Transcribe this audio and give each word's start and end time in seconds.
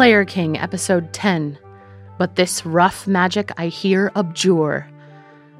Player 0.00 0.24
King, 0.24 0.56
Episode 0.56 1.12
10. 1.12 1.58
But 2.18 2.34
this 2.34 2.64
rough 2.64 3.06
magic 3.06 3.52
I 3.58 3.66
here 3.66 4.10
abjure. 4.16 4.88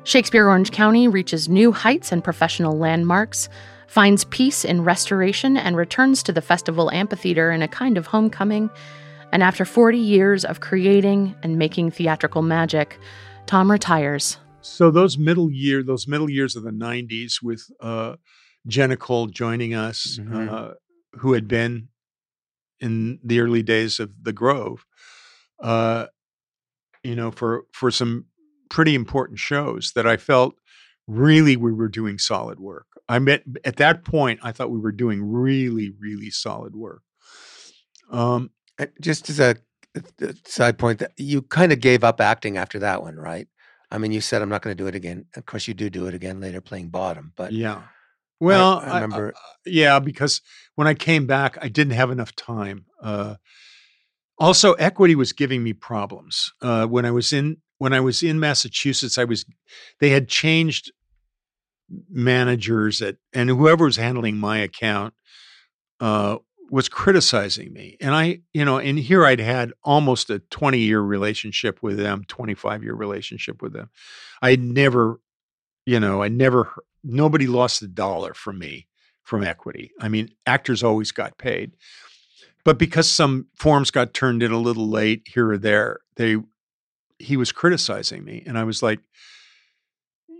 Shakespeare 0.05 0.48
Orange 0.48 0.70
County 0.70 1.09
reaches 1.09 1.46
new 1.46 1.73
heights 1.73 2.11
and 2.11 2.24
professional 2.24 2.79
landmarks, 2.79 3.50
finds 3.87 4.24
peace 4.24 4.64
in 4.64 4.82
restoration, 4.82 5.59
and 5.59 5.77
returns 5.77 6.23
to 6.23 6.32
the 6.32 6.41
festival 6.41 6.91
amphitheater 6.91 7.50
in 7.50 7.61
a 7.61 7.68
kind 7.68 7.98
of 7.98 8.06
homecoming. 8.06 8.70
And 9.30 9.42
after 9.42 9.66
40 9.66 9.98
years 9.98 10.46
of 10.46 10.61
creating 10.61 11.36
and 11.43 11.59
making 11.59 11.91
theatrical 11.91 12.41
magic, 12.41 12.98
Tom 13.45 13.70
retires. 13.70 14.38
So 14.62 14.91
those 14.91 15.18
middle 15.18 15.50
year, 15.50 15.82
those 15.82 16.09
middle 16.09 16.30
years 16.30 16.57
of 16.57 16.62
the 16.62 16.73
'90s, 16.73 17.43
with 17.43 17.70
uh, 17.79 18.16
Jenna 18.66 18.96
Cole 18.96 19.27
joining 19.27 19.74
us, 19.74 20.18
Mhm. 20.18 20.51
uh, 20.51 20.70
who 21.18 21.34
had 21.34 21.46
been 21.46 21.88
in 22.80 23.19
the 23.23 23.41
early 23.41 23.62
days 23.62 24.01
of 24.01 24.11
the 24.23 24.33
Grove, 24.33 24.87
uh, 25.61 26.07
you 27.02 27.15
know, 27.15 27.30
for 27.30 27.65
for 27.73 27.91
some 27.91 28.27
pretty 28.69 28.95
important 28.95 29.38
shows 29.38 29.93
that 29.95 30.07
I 30.07 30.16
felt 30.16 30.55
really 31.07 31.57
we 31.57 31.73
were 31.73 31.88
doing 31.88 32.19
solid 32.19 32.61
work. 32.61 32.87
I 33.09 33.19
met 33.19 33.43
at 33.65 33.77
that 33.77 34.05
point, 34.05 34.41
I 34.43 34.52
thought 34.52 34.71
we 34.71 34.79
were 34.79 34.93
doing 34.93 35.23
really, 35.23 35.93
really 35.98 36.30
solid 36.30 36.74
work. 36.77 37.02
Um, 38.11 38.51
Uh, 38.79 38.87
Just 39.01 39.29
as 39.29 39.41
a, 39.41 39.57
a 40.23 40.35
side 40.47 40.79
point, 40.79 41.01
that 41.01 41.12
you 41.16 41.43
kind 41.43 41.73
of 41.73 41.80
gave 41.80 42.02
up 42.05 42.21
acting 42.21 42.57
after 42.57 42.79
that 42.79 43.02
one, 43.02 43.16
right? 43.16 43.49
I 43.91 43.99
mean, 43.99 44.12
you 44.12 44.21
said 44.21 44.41
I'm 44.41 44.49
not 44.49 44.62
going 44.62 44.77
to 44.77 44.83
do 44.83 44.88
it 44.88 44.95
again. 44.95 45.27
Of 45.37 45.45
course, 45.47 45.69
you 45.69 45.74
do 45.74 45.91
do 45.91 46.07
it 46.07 46.15
again 46.15 46.41
later, 46.41 46.60
playing 46.60 46.91
bottom. 46.91 47.33
But 47.37 47.52
yeah. 47.52 47.82
Well, 48.41 48.79
I 48.80 48.95
remember- 48.95 49.35
yeah, 49.66 49.99
because 49.99 50.41
when 50.74 50.87
I 50.87 50.95
came 50.95 51.27
back, 51.27 51.59
I 51.60 51.69
didn't 51.69 51.93
have 51.93 52.10
enough 52.10 52.35
time. 52.35 52.87
Uh, 53.02 53.37
also, 54.38 54.73
equity 54.74 55.15
was 55.15 55.32
giving 55.32 55.63
me 55.63 55.73
problems. 55.74 56.52
Uh, 56.63 56.87
when 56.87 57.05
I 57.05 57.10
was 57.10 57.32
in 57.32 57.59
when 57.79 57.93
I 57.93 58.01
was 58.01 58.23
in 58.23 58.38
Massachusetts, 58.41 59.19
I 59.19 59.24
was 59.24 59.45
they 60.01 60.10
had 60.10 60.29
changed 60.29 60.93
managers 62.09 63.02
at 63.02 63.16
and 63.32 63.51
whoever 63.51 63.85
was 63.85 63.97
handling 63.97 64.37
my 64.37 64.59
account 64.59 65.15
uh, 66.00 66.37
was 66.71 66.88
criticizing 66.88 67.72
me. 67.72 67.97
And 68.00 68.15
I, 68.15 68.41
you 68.54 68.65
know, 68.65 68.78
and 68.78 68.99
here 68.99 69.25
I'd 69.27 69.41
had 69.41 69.72
almost 69.82 70.31
a 70.31 70.38
20 70.38 70.78
year 70.78 71.00
relationship 71.00 71.82
with 71.82 71.97
them, 71.99 72.25
25 72.28 72.82
year 72.84 72.94
relationship 72.94 73.60
with 73.60 73.72
them. 73.72 73.91
I 74.41 74.56
never, 74.56 75.21
you 75.91 75.99
know, 75.99 76.22
I 76.22 76.28
never, 76.28 76.60
nobody 77.03 77.47
lost 77.49 77.83
a 77.83 77.88
dollar 77.88 78.33
from 78.34 78.59
me 78.59 78.87
from 79.25 79.43
equity. 79.43 79.91
I 80.00 80.09
mean, 80.09 80.28
actors 80.47 80.82
always 80.84 81.10
got 81.10 81.37
paid. 81.37 81.72
But 82.65 82.78
because 82.78 83.09
some 83.09 83.47
forms 83.56 83.91
got 83.91 84.15
turned 84.15 84.43
in 84.43 84.53
a 84.53 84.59
little 84.59 84.88
late 84.88 85.22
here 85.34 85.50
or 85.50 85.59
there, 85.59 86.00
they, 86.16 86.37
he 87.19 87.37
was 87.37 87.50
criticizing 87.50 88.22
me. 88.25 88.44
And 88.47 88.56
I 88.56 88.65
was 88.65 88.82
like, 88.82 89.00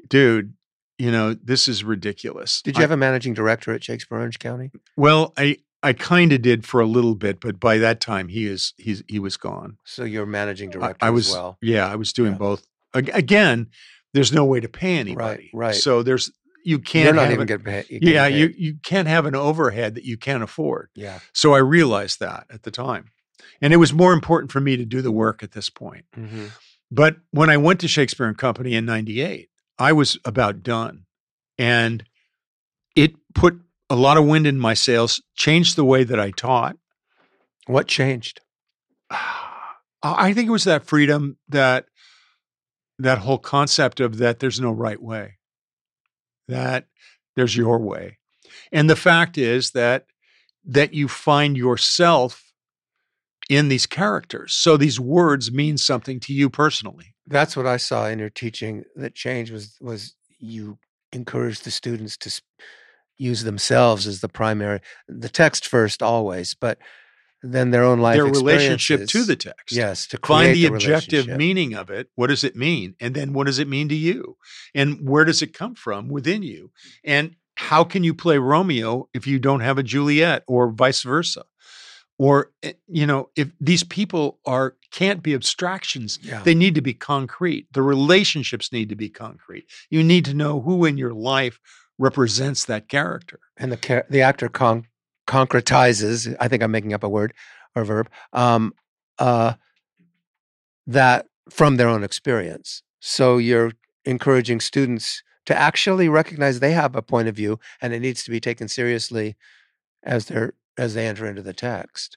dude, 0.09 0.55
you 0.99 1.11
know, 1.11 1.35
this 1.35 1.67
is 1.67 1.83
ridiculous. 1.83 2.63
did 2.63 2.77
you 2.77 2.81
I- 2.81 2.83
have 2.83 2.91
a 2.91 2.97
managing 2.97 3.35
director 3.35 3.73
at 3.73 3.83
Shakespeare 3.83 4.19
Orange 4.19 4.39
County? 4.39 4.71
well, 4.97 5.33
I 5.37 5.57
I 5.83 5.95
kind 5.95 6.31
of 6.33 6.43
did 6.43 6.67
for 6.67 6.81
a 6.81 6.87
little 6.87 7.15
bit, 7.15 7.41
but 7.41 7.59
by 7.59 7.79
that 7.79 8.01
time 8.01 8.29
he 8.29 8.47
is 8.47 8.75
he's 8.77 9.03
he 9.09 9.19
was 9.19 9.37
gone. 9.39 9.79
So 9.85 10.05
you're 10.05 10.27
managing 10.27 10.69
director 10.71 11.05
I, 11.07 11.11
was 11.11 11.29
as 11.29 11.35
well. 11.35 11.59
yeah, 11.63 11.91
I 11.91 11.97
was 11.97 12.13
doing 12.13 12.33
Yeah. 12.33 12.39
both. 12.39 12.67
Again, 12.93 13.69
there's 14.13 14.33
no 14.33 14.45
way 14.45 14.61
to 14.61 14.69
pay 14.69 14.99
anybody. 14.99 15.51
right. 15.55 15.69
right. 15.69 15.75
So 15.75 16.03
there's 16.03 16.31
you 16.65 16.79
can't 16.79 17.05
You're 17.07 17.15
not 17.15 17.25
have 17.25 17.33
even 17.33 17.47
getting 17.47 17.65
paid. 17.65 17.87
yeah, 18.03 18.27
you 18.27 18.53
you 18.57 18.75
can't 18.83 19.09
have 19.09 19.27
an 19.27 19.35
overhead 19.35 19.95
that 19.95 20.05
you 20.05 20.17
can't 20.17 20.43
afford. 20.43 20.91
Yeah. 20.95 21.21
So 21.33 21.55
I 21.55 21.59
realized 21.59 22.21
that 22.21 22.47
at 22.51 22.63
the 22.65 22.71
time. 22.71 23.11
And 23.63 23.73
it 23.73 23.79
was 23.79 23.93
more 23.93 24.13
important 24.13 24.53
for 24.53 24.61
me 24.61 24.77
to 24.77 24.85
do 24.85 25.03
the 25.03 25.13
work 25.13 25.43
at 25.43 25.53
this 25.53 25.71
point. 25.71 26.05
hmm 26.15 26.47
But 26.91 27.17
when 27.31 27.51
I 27.51 27.57
went 27.57 27.81
to 27.81 27.89
Shakespeare 27.89 28.27
and 28.27 28.37
Company 28.37 28.75
in 28.75 28.85
98, 28.85 29.49
I 29.79 29.93
was 29.93 30.19
about 30.25 30.63
done. 30.63 31.07
And 31.59 32.05
it 32.97 33.13
put 33.35 33.59
a 33.89 33.97
lot 33.97 34.17
of 34.17 34.27
wind 34.27 34.47
in 34.47 34.59
my 34.59 34.75
sails, 34.75 35.23
changed 35.35 35.77
the 35.77 35.85
way 35.85 36.05
that 36.05 36.19
I 36.21 36.31
taught. 36.31 36.77
What 37.67 37.87
changed? 37.87 38.41
I 40.03 40.33
think 40.33 40.49
it 40.49 40.53
was 40.53 40.65
that 40.65 40.87
freedom 40.87 41.37
that 41.49 41.87
that 43.03 43.19
whole 43.19 43.39
concept 43.39 44.01
of 44.01 44.19
that 44.19 44.39
there's 44.39 44.61
no 44.61 44.71
right 44.71 45.03
way. 45.03 45.39
That 46.49 46.87
there's 47.37 47.57
your 47.57 47.79
way. 47.79 48.19
And 48.73 48.91
the 48.91 48.97
fact 48.97 49.39
is 49.39 49.71
that 49.73 50.07
that 50.65 50.93
you 50.93 51.09
find 51.09 51.57
yourself 51.57 52.53
in 53.49 53.69
these 53.69 53.87
characters. 53.87 54.55
So 54.55 54.77
these 54.77 55.01
words 55.01 55.51
mean 55.51 55.79
something 55.79 56.21
to 56.21 56.33
you 56.33 56.51
personally. 56.51 57.15
That's 57.27 57.57
what 57.57 57.67
I 57.67 57.79
saw 57.79 58.07
in 58.07 58.19
your 58.19 58.31
teaching. 58.31 58.85
That 58.97 59.15
change 59.15 59.51
was 59.51 59.77
was 59.81 60.15
you 60.39 60.79
encouraged 61.13 61.65
the 61.65 61.71
students 61.71 62.17
to 62.19 62.41
use 63.17 63.43
themselves 63.43 64.07
as 64.07 64.21
the 64.21 64.29
primary, 64.29 64.81
the 65.09 65.29
text 65.29 65.67
first 65.67 66.03
always, 66.03 66.55
but 66.55 66.79
then 67.43 67.71
their 67.71 67.85
own 67.85 68.01
life 68.01 68.17
Their 68.17 68.27
relationship 68.27 69.07
to 69.09 69.25
the 69.25 69.37
text. 69.37 69.75
Yes, 69.75 70.07
to 70.09 70.19
find 70.19 70.53
create 70.53 70.55
the 70.55 70.67
objective 70.75 71.27
meaning 71.29 71.75
of 71.75 71.91
it. 71.91 72.09
What 72.15 72.27
does 72.29 72.45
it 72.45 72.57
mean? 72.57 72.95
And 73.01 73.15
then 73.15 73.33
what 73.33 73.47
does 73.47 73.59
it 73.59 73.69
mean 73.69 73.89
to 73.89 73.95
you? 73.95 74.37
And 74.75 75.09
where 75.09 75.25
does 75.25 75.43
it 75.43 75.55
come 75.55 75.75
from 75.75 76.09
within 76.09 76.43
you? 76.43 76.71
And 77.05 77.37
how 77.57 77.85
can 77.85 78.05
you 78.05 78.15
play 78.15 78.39
Romeo 78.39 79.09
if 79.15 79.27
you 79.27 79.39
don't 79.39 79.61
have 79.61 79.79
a 79.79 79.83
Juliet 79.83 80.45
or 80.47 80.71
vice 80.71 81.03
versa? 81.03 81.45
Or 82.19 82.51
eh, 82.63 82.73
you 82.87 83.07
know, 83.07 83.31
if 83.37 83.51
these 83.61 83.83
people 83.85 84.39
are 84.45 84.77
can't 84.91 85.23
be 85.23 85.33
abstractions, 85.35 86.19
Yeah. 86.23 86.43
they 86.43 86.55
need 86.55 86.75
to 86.75 86.83
be 86.83 86.93
concrete. 86.93 87.67
The 87.73 87.83
relationships 87.83 88.73
need 88.73 88.89
to 88.91 88.97
be 88.97 89.09
concrete. 89.09 89.67
You 89.89 90.03
need 90.03 90.25
to 90.27 90.35
know 90.35 90.61
who 90.61 90.85
in 90.85 90.99
your 90.99 91.15
life 91.15 91.59
represents 91.99 92.65
that 92.67 92.89
character. 92.89 93.41
and 93.57 93.73
the 93.73 94.05
the 94.11 94.21
actor 94.23 94.49
con- 94.49 94.87
concretizes. 95.31 96.35
I 96.41 96.49
think 96.49 96.63
I'm 96.63 96.73
making 96.73 96.93
up 96.93 97.05
a 97.05 97.09
word 97.09 97.33
or 97.77 97.85
verb. 97.85 98.11
Um, 98.33 98.75
uh, 99.19 99.55
that 100.87 101.27
from 101.49 101.77
their 101.77 101.89
own 101.89 102.03
experience. 102.03 102.83
So 103.01 103.39
you're 103.39 103.73
encouraging 104.05 104.61
students 104.61 105.23
to 105.47 105.57
actually 105.57 106.09
recognize 106.09 106.59
they 106.61 106.73
have 106.73 106.97
a 106.97 107.03
point 107.03 107.29
of 107.29 107.37
view, 107.37 107.59
and 107.81 107.93
it 107.93 108.01
needs 108.01 108.25
to 108.25 108.31
be 108.31 108.41
taken 108.41 108.67
seriously 108.69 109.37
as 110.03 110.27
they're 110.27 110.55
as 110.77 110.95
they 110.95 111.07
enter 111.07 111.27
into 111.27 111.43
the 111.43 111.53
text. 111.53 112.17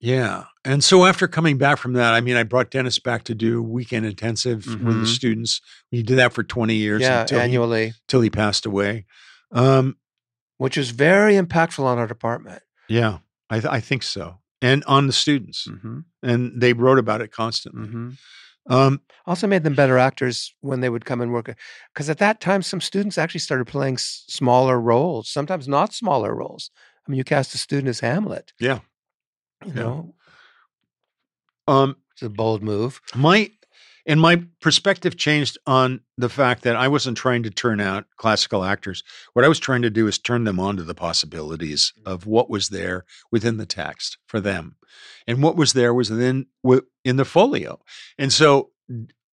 Yeah. 0.00 0.44
And 0.64 0.82
so 0.82 1.04
after 1.06 1.28
coming 1.28 1.58
back 1.58 1.78
from 1.78 1.92
that, 1.94 2.12
I 2.12 2.20
mean, 2.20 2.36
I 2.36 2.42
brought 2.42 2.70
Dennis 2.70 2.98
back 2.98 3.22
to 3.24 3.34
do 3.34 3.62
weekend 3.62 4.04
intensive 4.04 4.66
with 4.66 4.98
the 5.00 5.04
Mhm. 5.04 5.06
students. 5.06 5.60
We 5.92 6.02
did 6.02 6.18
that 6.18 6.32
for 6.32 6.42
20 6.42 6.74
years 6.74 7.02
yeah, 7.02 7.20
until, 7.20 7.38
he, 7.38 7.44
annually, 7.44 7.94
till 8.08 8.20
he 8.20 8.28
passed 8.28 8.66
away. 8.66 9.06
Um, 9.52 9.96
which 10.62 10.76
is 10.78 10.90
very 10.90 11.34
impactful 11.34 11.84
on 11.84 11.98
our 11.98 12.06
department. 12.06 12.62
yeah, 12.88 13.18
I, 13.50 13.56
th- 13.60 13.72
I 13.78 13.80
think 13.80 14.02
so. 14.02 14.24
And 14.60 14.84
on 14.86 15.06
the 15.08 15.12
students. 15.12 15.66
Mm-hmm. 15.68 15.98
And 16.22 16.60
they 16.62 16.72
wrote 16.72 16.98
about 17.00 17.20
it 17.20 17.32
constantly. 17.32 17.88
Mm-hmm. 17.88 18.72
Um, 18.72 19.00
Also 19.26 19.46
made 19.48 19.64
them 19.64 19.74
better 19.74 19.98
actors 19.98 20.54
when 20.60 20.80
they 20.80 20.88
would 20.88 21.04
come 21.04 21.20
and 21.20 21.32
work. 21.32 21.46
Because 21.92 22.08
at 22.10 22.18
that 22.18 22.40
time, 22.40 22.62
some 22.62 22.80
students 22.80 23.18
actually 23.18 23.40
started 23.40 23.66
playing 23.66 23.94
s- 23.94 24.24
smaller 24.28 24.80
roles, 24.80 25.28
sometimes 25.28 25.66
not 25.66 25.92
smaller 25.92 26.32
roles. 26.42 26.70
I 27.04 27.10
mean, 27.10 27.18
you 27.18 27.24
cast 27.24 27.54
a 27.54 27.58
student 27.58 27.88
as 27.88 28.00
Hamlet. 28.00 28.52
Yeah. 28.60 28.78
You 29.64 29.72
Yeah. 29.74 29.82
know, 29.82 30.14
um, 31.66 31.96
it's 32.12 32.22
a 32.22 32.28
bold 32.28 32.62
move. 32.62 33.00
my 33.14 33.50
and 34.06 34.20
my 34.20 34.42
perspective 34.60 35.16
changed 35.16 35.58
on 35.66 36.00
the 36.18 36.28
fact 36.28 36.62
that 36.62 36.76
I 36.76 36.88
wasn't 36.88 37.16
trying 37.16 37.42
to 37.44 37.50
turn 37.50 37.80
out 37.80 38.06
classical 38.16 38.64
actors. 38.64 39.02
What 39.32 39.44
I 39.44 39.48
was 39.48 39.60
trying 39.60 39.82
to 39.82 39.90
do 39.90 40.06
is 40.06 40.18
turn 40.18 40.44
them 40.44 40.58
on 40.58 40.76
to 40.76 40.82
the 40.82 40.94
possibilities 40.94 41.92
of 42.04 42.26
what 42.26 42.50
was 42.50 42.68
there 42.68 43.04
within 43.30 43.56
the 43.56 43.66
text 43.66 44.18
for 44.26 44.40
them, 44.40 44.76
and 45.26 45.42
what 45.42 45.56
was 45.56 45.72
there 45.72 45.94
was 45.94 46.08
then 46.08 46.46
in 47.04 47.16
the 47.16 47.24
folio. 47.24 47.80
And 48.18 48.32
so 48.32 48.70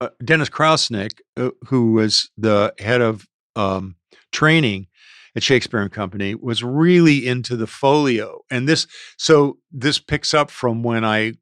uh, 0.02 0.10
Dennis 0.24 0.50
Krausnick, 0.50 1.20
uh, 1.36 1.52
who 1.68 1.94
was 1.94 2.30
the 2.38 2.74
head 2.80 3.02
of 3.02 3.28
um, 3.56 3.96
training 4.32 4.88
at 5.36 5.44
Shakespeare 5.44 5.82
and 5.82 5.92
Company, 5.92 6.36
was 6.36 6.64
really 6.64 7.28
into 7.28 7.58
the 7.58 7.68
folio. 7.68 8.42
And 8.50 8.68
this, 8.68 8.88
so 9.18 9.58
this 9.72 10.00
picks 10.00 10.34
up 10.34 10.50
from 10.50 10.84
when 10.84 11.04
I 11.04 11.34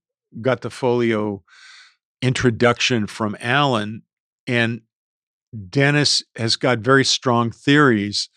got 0.41 0.61
the 0.61 0.69
folio 0.69 1.43
introduction 2.21 3.07
from 3.07 3.37
Alan, 3.39 4.03
and 4.47 4.81
Dennis 5.69 6.23
has 6.35 6.55
got 6.55 6.79
very 6.79 7.05
strong 7.05 7.51
theories 7.51 8.29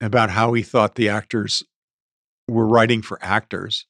about 0.00 0.30
how 0.30 0.52
he 0.52 0.62
thought 0.62 0.94
the 0.94 1.08
actors 1.08 1.62
were 2.48 2.66
writing 2.66 3.02
for 3.02 3.18
actors 3.22 3.86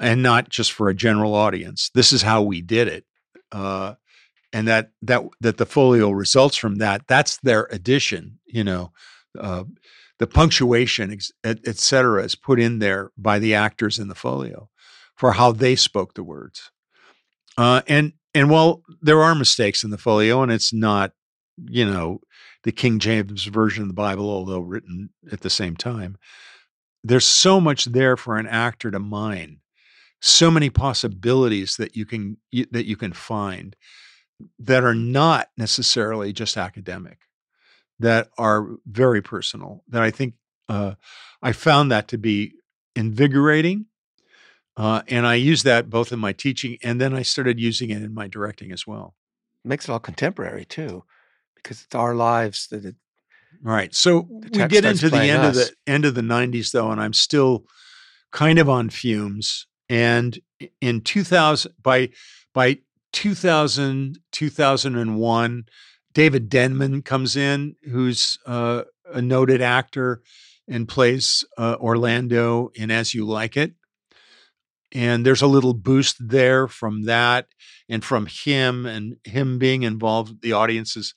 and 0.00 0.22
not 0.22 0.48
just 0.48 0.72
for 0.72 0.88
a 0.88 0.94
general 0.94 1.34
audience. 1.34 1.90
This 1.94 2.12
is 2.12 2.22
how 2.22 2.42
we 2.42 2.60
did 2.62 2.88
it. 2.88 3.04
Uh, 3.52 3.94
and 4.52 4.68
that 4.68 4.90
that 5.02 5.22
that 5.40 5.56
the 5.56 5.66
folio 5.66 6.10
results 6.10 6.56
from 6.56 6.76
that. 6.76 7.06
That's 7.08 7.38
their 7.38 7.68
addition, 7.70 8.38
you 8.46 8.64
know. 8.64 8.92
Uh, 9.38 9.64
the 10.18 10.26
punctuation, 10.26 11.18
et, 11.42 11.58
et 11.64 11.78
cetera, 11.78 12.22
is 12.22 12.34
put 12.34 12.60
in 12.60 12.78
there 12.78 13.10
by 13.16 13.38
the 13.38 13.54
actors 13.54 13.98
in 13.98 14.08
the 14.08 14.14
folio. 14.14 14.68
for 15.22 15.32
how 15.32 15.52
they 15.52 15.76
spoke 15.76 16.14
the 16.14 16.22
words. 16.24 16.72
Uh, 17.56 17.82
and 17.86 18.12
and 18.34 18.50
while 18.50 18.82
there 19.00 19.22
are 19.22 19.34
mistakes 19.34 19.84
in 19.84 19.90
the 19.90 19.98
folio, 19.98 20.42
and 20.42 20.50
it's 20.50 20.72
not, 20.72 21.12
you 21.68 21.84
know, 21.84 22.20
the 22.64 22.72
King 22.72 22.98
James 22.98 23.44
version 23.44 23.82
of 23.82 23.88
the 23.88 23.94
Bible, 23.94 24.28
although 24.30 24.60
written 24.60 25.10
at 25.30 25.40
the 25.40 25.50
same 25.50 25.76
time, 25.76 26.16
there's 27.04 27.26
so 27.26 27.60
much 27.60 27.86
there 27.86 28.16
for 28.16 28.38
an 28.38 28.46
actor 28.46 28.90
to 28.90 28.98
mine, 28.98 29.58
so 30.20 30.50
many 30.50 30.70
possibilities 30.70 31.76
that 31.76 31.96
you 31.96 32.06
can 32.06 32.36
that 32.70 32.86
you 32.86 32.96
can 32.96 33.12
find 33.12 33.76
that 34.58 34.84
are 34.84 34.94
not 34.94 35.48
necessarily 35.56 36.32
just 36.32 36.56
academic, 36.56 37.18
that 37.98 38.28
are 38.38 38.68
very 38.86 39.20
personal. 39.20 39.82
That 39.88 40.02
I 40.02 40.10
think 40.10 40.34
uh, 40.68 40.94
I 41.42 41.52
found 41.52 41.90
that 41.90 42.08
to 42.08 42.18
be 42.18 42.52
invigorating 42.94 43.86
uh, 44.76 45.02
and 45.08 45.26
I 45.26 45.34
use 45.34 45.62
that 45.64 45.90
both 45.90 46.12
in 46.12 46.18
my 46.18 46.32
teaching 46.32 46.78
and 46.82 47.00
then 47.00 47.14
I 47.14 47.22
started 47.22 47.60
using 47.60 47.90
it 47.90 48.02
in 48.02 48.14
my 48.14 48.26
directing 48.26 48.72
as 48.72 48.86
well. 48.86 49.14
Makes 49.64 49.88
it 49.88 49.92
all 49.92 50.00
contemporary 50.00 50.64
too, 50.64 51.04
because 51.54 51.82
it's 51.82 51.94
our 51.94 52.14
lives 52.14 52.68
that 52.68 52.84
it. 52.84 52.96
Right. 53.62 53.94
So 53.94 54.26
we 54.30 54.66
get 54.66 54.84
into 54.84 55.08
the 55.08 55.22
end 55.22 55.42
us. 55.42 55.48
of 55.48 55.54
the 55.54 55.92
end 55.92 56.04
of 56.04 56.14
the 56.14 56.22
'90s 56.22 56.72
though, 56.72 56.90
and 56.90 57.00
I'm 57.00 57.12
still 57.12 57.64
kind 58.32 58.58
of 58.58 58.68
on 58.68 58.90
fumes. 58.90 59.66
And 59.88 60.40
in 60.80 61.02
2000, 61.02 61.72
by 61.80 62.08
by 62.52 62.78
2000 63.12 64.18
2001, 64.32 65.64
David 66.12 66.48
Denman 66.48 67.02
comes 67.02 67.36
in, 67.36 67.76
who's 67.84 68.38
uh, 68.46 68.82
a 69.12 69.22
noted 69.22 69.60
actor 69.60 70.22
and 70.66 70.88
plays 70.88 71.44
uh, 71.56 71.76
Orlando 71.78 72.70
in 72.74 72.90
As 72.90 73.14
You 73.14 73.26
Like 73.26 73.56
It 73.56 73.74
and 74.92 75.24
there's 75.24 75.42
a 75.42 75.46
little 75.46 75.74
boost 75.74 76.16
there 76.20 76.68
from 76.68 77.04
that 77.04 77.46
and 77.88 78.04
from 78.04 78.26
him 78.26 78.86
and 78.86 79.16
him 79.24 79.58
being 79.58 79.82
involved 79.82 80.42
the 80.42 80.52
audiences 80.52 81.14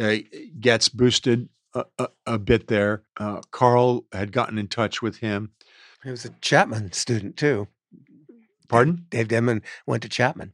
uh, 0.00 0.16
gets 0.60 0.88
boosted 0.88 1.48
a, 1.74 1.84
a, 1.98 2.08
a 2.26 2.38
bit 2.38 2.68
there. 2.68 3.02
Uh, 3.18 3.40
carl 3.50 4.04
had 4.12 4.32
gotten 4.32 4.58
in 4.58 4.68
touch 4.68 5.02
with 5.02 5.18
him. 5.18 5.52
He 6.04 6.10
was 6.10 6.24
a 6.24 6.30
chapman 6.40 6.92
student 6.92 7.36
too. 7.36 7.68
Pardon? 8.68 9.06
Dave 9.10 9.28
denman 9.28 9.62
went 9.86 10.02
to 10.02 10.08
chapman. 10.08 10.52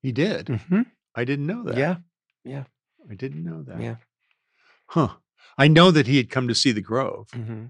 He 0.00 0.12
did? 0.12 0.46
Mm-hmm. 0.46 0.82
i 1.14 1.24
didn't 1.24 1.46
know 1.46 1.62
that. 1.64 1.76
Yeah 1.76 1.96
yeah. 2.44 2.64
I 3.10 3.14
didn't 3.14 3.44
know 3.44 3.62
that. 3.62 3.80
Yeah. 3.80 3.96
Huh. 4.86 5.08
I 5.58 5.68
know 5.68 5.90
that 5.90 6.06
he 6.06 6.16
had 6.18 6.30
come 6.30 6.48
to 6.48 6.54
see 6.54 6.72
the 6.72 6.80
grove. 6.80 7.28
Mm-hmm. 7.32 7.66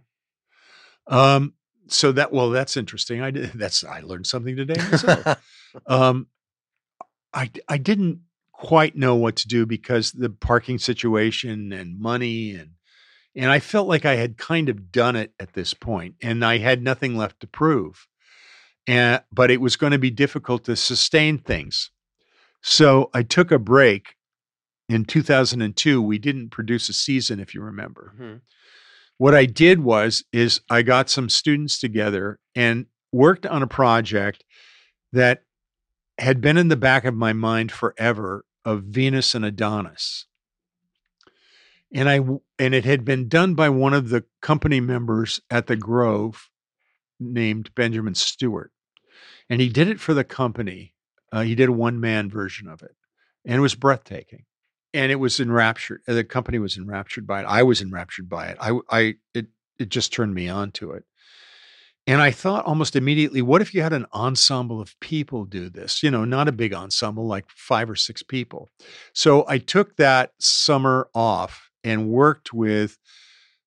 um 1.15 1.55
so 1.89 2.13
that 2.13 2.33
well 2.33 2.51
that's 2.51 2.77
interesting 2.77 3.21
i 3.21 3.31
did 3.31 3.51
that's 3.55 3.85
i 3.85 4.01
learned 4.01 4.27
something 4.27 4.57
today 4.57 4.81
myself. 4.91 5.43
Um 5.87 6.29
i 7.33 7.51
i 7.69 7.79
didn't 7.79 8.21
quite 8.53 8.97
know 8.97 9.17
what 9.17 9.37
to 9.37 9.49
do 9.49 9.67
because 9.67 10.13
the 10.13 10.31
parking 10.31 10.79
situation 10.79 11.73
and 11.73 11.99
money 11.99 12.53
and 12.53 12.71
and 13.35 13.51
i 13.51 13.59
felt 13.59 13.89
like 13.89 14.05
i 14.05 14.15
had 14.15 14.39
kind 14.39 14.69
of 14.69 14.93
done 14.93 15.17
it 15.17 15.33
at 15.41 15.55
this 15.55 15.75
point 15.75 16.15
and 16.23 16.45
i 16.45 16.59
had 16.59 16.81
nothing 16.81 17.17
left 17.17 17.41
to 17.41 17.49
prove 17.49 18.07
and 18.87 19.23
but 19.33 19.51
it 19.51 19.61
was 19.61 19.77
going 19.77 19.93
to 19.93 19.99
be 19.99 20.11
difficult 20.11 20.65
to 20.65 20.77
sustain 20.77 21.39
things. 21.39 21.91
So 22.63 23.11
i 23.13 23.23
took 23.23 23.51
a 23.51 23.59
break 23.59 24.15
in 24.89 25.05
2002 25.05 26.01
we 26.01 26.19
didn't 26.19 26.51
produce 26.51 26.89
a 26.89 26.93
season 26.93 27.41
if 27.41 27.55
you 27.55 27.63
remember. 27.63 28.13
Mm-hmm 28.15 28.37
what 29.19 29.35
I 29.35 29.47
did 29.47 29.81
was 29.81 30.25
is 30.33 30.61
I 30.69 30.83
got 30.83 31.11
some 31.11 31.29
students 31.29 31.79
together 31.79 32.39
and 32.55 32.87
worked 33.13 33.47
on 33.47 33.63
a 33.63 33.69
project 33.69 34.45
that 35.13 35.43
had 36.19 36.41
been 36.41 36.57
in 36.57 36.69
the 36.69 36.77
back 36.77 37.05
of 37.05 37.15
my 37.15 37.33
mind 37.33 37.71
forever 37.71 38.45
of 38.65 38.85
Venus 38.85 39.35
and 39.35 39.45
Adonis. 39.45 40.27
And 41.93 42.09
I 42.09 42.17
and 42.59 42.75
it 42.75 42.85
had 42.85 43.05
been 43.05 43.29
done 43.29 43.55
by 43.55 43.69
one 43.69 43.95
of 43.95 44.09
the 44.09 44.25
company 44.43 44.81
members 44.81 45.41
at 45.49 45.69
the 45.69 45.77
Grove 45.77 46.51
named 47.21 47.73
Benjamin 47.75 48.17
Stewart. 48.17 48.73
And 49.49 49.61
he 49.61 49.69
did 49.69 49.89
it 49.89 50.01
for 50.01 50.15
the 50.15 50.25
company. 50.25 50.95
Uh, 51.31 51.43
he 51.43 51.55
did 51.55 51.69
a 51.69 51.73
one 51.73 52.01
man 52.01 52.29
version 52.29 52.69
of 52.69 52.83
it. 52.83 52.97
And 53.45 53.57
it 53.57 53.61
was 53.61 53.77
breathtaking 53.77 54.45
and 54.95 55.11
it 55.11 55.17
was 55.17 55.41
enraptured. 55.41 56.01
The 56.07 56.25
company 56.25 56.59
was 56.59 56.79
enraptured 56.79 57.27
by 57.27 57.41
it. 57.41 57.47
I 57.47 57.65
was 57.65 57.83
enraptured 57.83 58.29
by 58.29 58.47
it. 58.47 58.57
I, 58.61 58.79
I, 58.89 59.15
it, 59.35 59.49
it 59.79 59.89
just 59.89 60.13
turned 60.13 60.35
me 60.35 60.49
on 60.49 60.71
to 60.73 60.93
it. 60.93 61.05
And 62.07 62.21
I 62.21 62.31
thought 62.31 62.67
almost 62.67 62.97
immediately, 62.97 63.43
what 63.43 63.63
if 63.63 63.75
you 63.75 63.83
had 63.83 63.95
an 63.95 64.07
ensemble 64.15 64.81
of 64.81 64.99
people 65.01 65.47
do 65.47 65.69
this? 65.69 66.03
You 66.03 66.11
know, 66.11 66.25
not 66.25 66.49
a 66.49 66.53
big 66.53 66.73
ensemble, 66.75 67.27
like 67.27 67.47
five 67.49 67.91
or 67.91 67.97
six 67.97 68.23
people. 68.23 68.71
So 69.15 69.45
I 69.49 69.59
took 69.59 69.97
that 69.97 70.33
summer 70.39 71.09
off 71.15 71.71
and 71.83 72.09
worked 72.09 72.53
with 72.53 72.99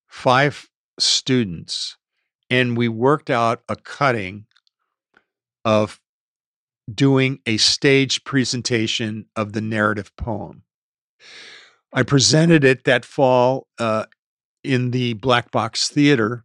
five 0.08 0.70
students, 1.00 1.98
and 2.50 2.78
we 2.78 2.88
worked 2.88 3.30
out 3.30 3.64
a 3.68 3.76
cutting 3.76 4.46
of 5.66 6.00
doing 6.94 7.40
a 7.46 7.58
stage 7.58 8.24
presentation 8.24 9.26
of 9.36 9.54
the 9.54 9.62
narrative 9.62 10.16
poem. 10.16 10.64
I 11.94 12.04
presented 12.04 12.64
it 12.64 12.84
that 12.84 13.06
fall 13.06 13.68
uh, 13.80 14.06
in 14.64 14.92
the 14.92 15.14
Black 15.14 15.52
Box 15.52 15.90
Theater 15.90 16.44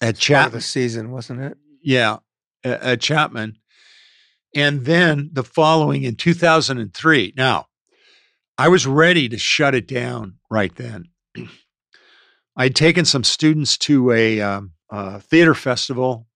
at 0.00 0.16
Chapman. 0.16 0.52
the 0.52 0.60
season, 0.60 1.10
wasn't 1.10 1.40
it? 1.40 1.58
Yeah, 1.82 2.18
at 2.64 3.00
Chapman. 3.00 3.56
And 4.54 4.84
then 4.84 5.30
the 5.32 5.44
following 5.44 6.04
in 6.04 6.16
2003. 6.16 7.34
Now, 7.36 7.66
I 8.56 8.68
was 8.68 8.86
ready 8.86 9.28
to 9.28 9.38
shut 9.38 9.74
it 9.74 9.86
down 9.86 10.38
right 10.50 10.74
then. 10.74 11.04
I'd 12.56 12.74
taken 12.74 13.04
some 13.04 13.24
students 13.24 13.78
to 13.78 14.10
a, 14.10 14.40
um, 14.40 14.72
a 14.90 15.20
theater 15.20 15.54
festival 15.54 16.26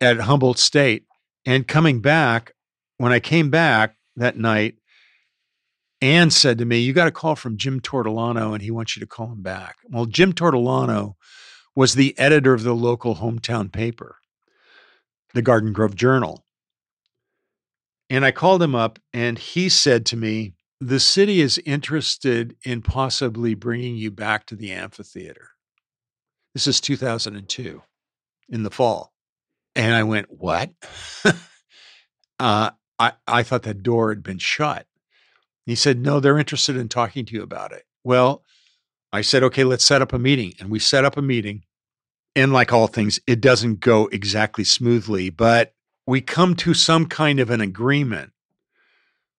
at 0.00 0.18
Humboldt 0.18 0.58
State. 0.58 1.04
And 1.46 1.68
coming 1.68 2.00
back, 2.00 2.52
when 2.96 3.12
I 3.12 3.20
came 3.20 3.50
back 3.50 3.96
that 4.16 4.36
night, 4.36 4.76
Anne 6.02 6.30
said 6.30 6.58
to 6.58 6.64
me, 6.64 6.78
You 6.78 6.92
got 6.92 7.08
a 7.08 7.12
call 7.12 7.36
from 7.36 7.56
Jim 7.56 7.80
Tortolano 7.80 8.52
and 8.52 8.62
he 8.62 8.70
wants 8.70 8.96
you 8.96 9.00
to 9.00 9.06
call 9.06 9.32
him 9.32 9.42
back. 9.42 9.76
Well, 9.88 10.06
Jim 10.06 10.32
Tortolano 10.32 11.14
was 11.74 11.94
the 11.94 12.18
editor 12.18 12.54
of 12.54 12.62
the 12.62 12.74
local 12.74 13.16
hometown 13.16 13.70
paper, 13.70 14.16
the 15.34 15.42
Garden 15.42 15.72
Grove 15.72 15.94
Journal. 15.94 16.44
And 18.08 18.24
I 18.24 18.32
called 18.32 18.62
him 18.62 18.74
up 18.74 18.98
and 19.12 19.38
he 19.38 19.68
said 19.68 20.06
to 20.06 20.16
me, 20.16 20.54
The 20.80 21.00
city 21.00 21.40
is 21.40 21.58
interested 21.66 22.56
in 22.64 22.82
possibly 22.82 23.54
bringing 23.54 23.96
you 23.96 24.10
back 24.10 24.46
to 24.46 24.56
the 24.56 24.72
amphitheater. 24.72 25.50
This 26.54 26.66
is 26.66 26.80
2002 26.80 27.82
in 28.48 28.62
the 28.62 28.70
fall. 28.70 29.12
And 29.76 29.94
I 29.94 30.02
went, 30.02 30.26
What? 30.30 30.70
uh, 32.38 32.70
I, 32.98 33.12
I 33.26 33.42
thought 33.42 33.62
that 33.62 33.82
door 33.82 34.10
had 34.10 34.22
been 34.22 34.38
shut. 34.38 34.86
He 35.66 35.74
said, 35.74 36.00
No, 36.00 36.20
they're 36.20 36.38
interested 36.38 36.76
in 36.76 36.88
talking 36.88 37.24
to 37.26 37.34
you 37.34 37.42
about 37.42 37.72
it. 37.72 37.84
Well, 38.04 38.44
I 39.12 39.20
said, 39.22 39.42
Okay, 39.42 39.64
let's 39.64 39.84
set 39.84 40.02
up 40.02 40.12
a 40.12 40.18
meeting. 40.18 40.54
And 40.58 40.70
we 40.70 40.78
set 40.78 41.04
up 41.04 41.16
a 41.16 41.22
meeting. 41.22 41.64
And 42.36 42.52
like 42.52 42.72
all 42.72 42.86
things, 42.86 43.18
it 43.26 43.40
doesn't 43.40 43.80
go 43.80 44.06
exactly 44.12 44.62
smoothly, 44.62 45.30
but 45.30 45.74
we 46.06 46.20
come 46.20 46.54
to 46.56 46.74
some 46.74 47.06
kind 47.06 47.40
of 47.40 47.50
an 47.50 47.60
agreement 47.60 48.32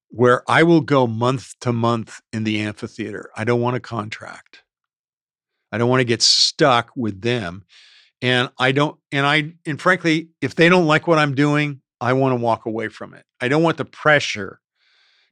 where 0.10 0.44
I 0.50 0.64
will 0.64 0.82
go 0.82 1.08
month 1.08 1.54
to 1.62 1.72
month 1.72 2.22
in 2.34 2.44
the 2.44 2.60
amphitheater. 2.60 3.30
I 3.36 3.46
don't 3.46 3.62
want 3.62 3.78
a 3.78 3.82
contract. 3.82 4.64
I 5.72 5.78
don't 5.78 5.90
want 5.90 6.02
to 6.02 6.06
get 6.06 6.22
stuck 6.22 6.92
with 6.96 7.22
them. 7.22 7.64
And 8.22 8.50
I 8.60 8.74
don't, 8.74 9.00
and 9.12 9.26
I, 9.26 9.54
and 9.66 9.82
frankly, 9.82 10.30
if 10.42 10.54
they 10.54 10.70
don't 10.70 10.86
like 10.86 11.08
what 11.08 11.18
I'm 11.18 11.34
doing, 11.34 11.82
I 12.00 12.14
want 12.14 12.34
to 12.34 12.44
walk 12.44 12.66
away 12.66 12.90
from 12.90 13.14
it. 13.14 13.26
I 13.40 13.48
don't 13.48 13.64
want 13.64 13.78
the 13.78 13.86
pressure 13.86 14.60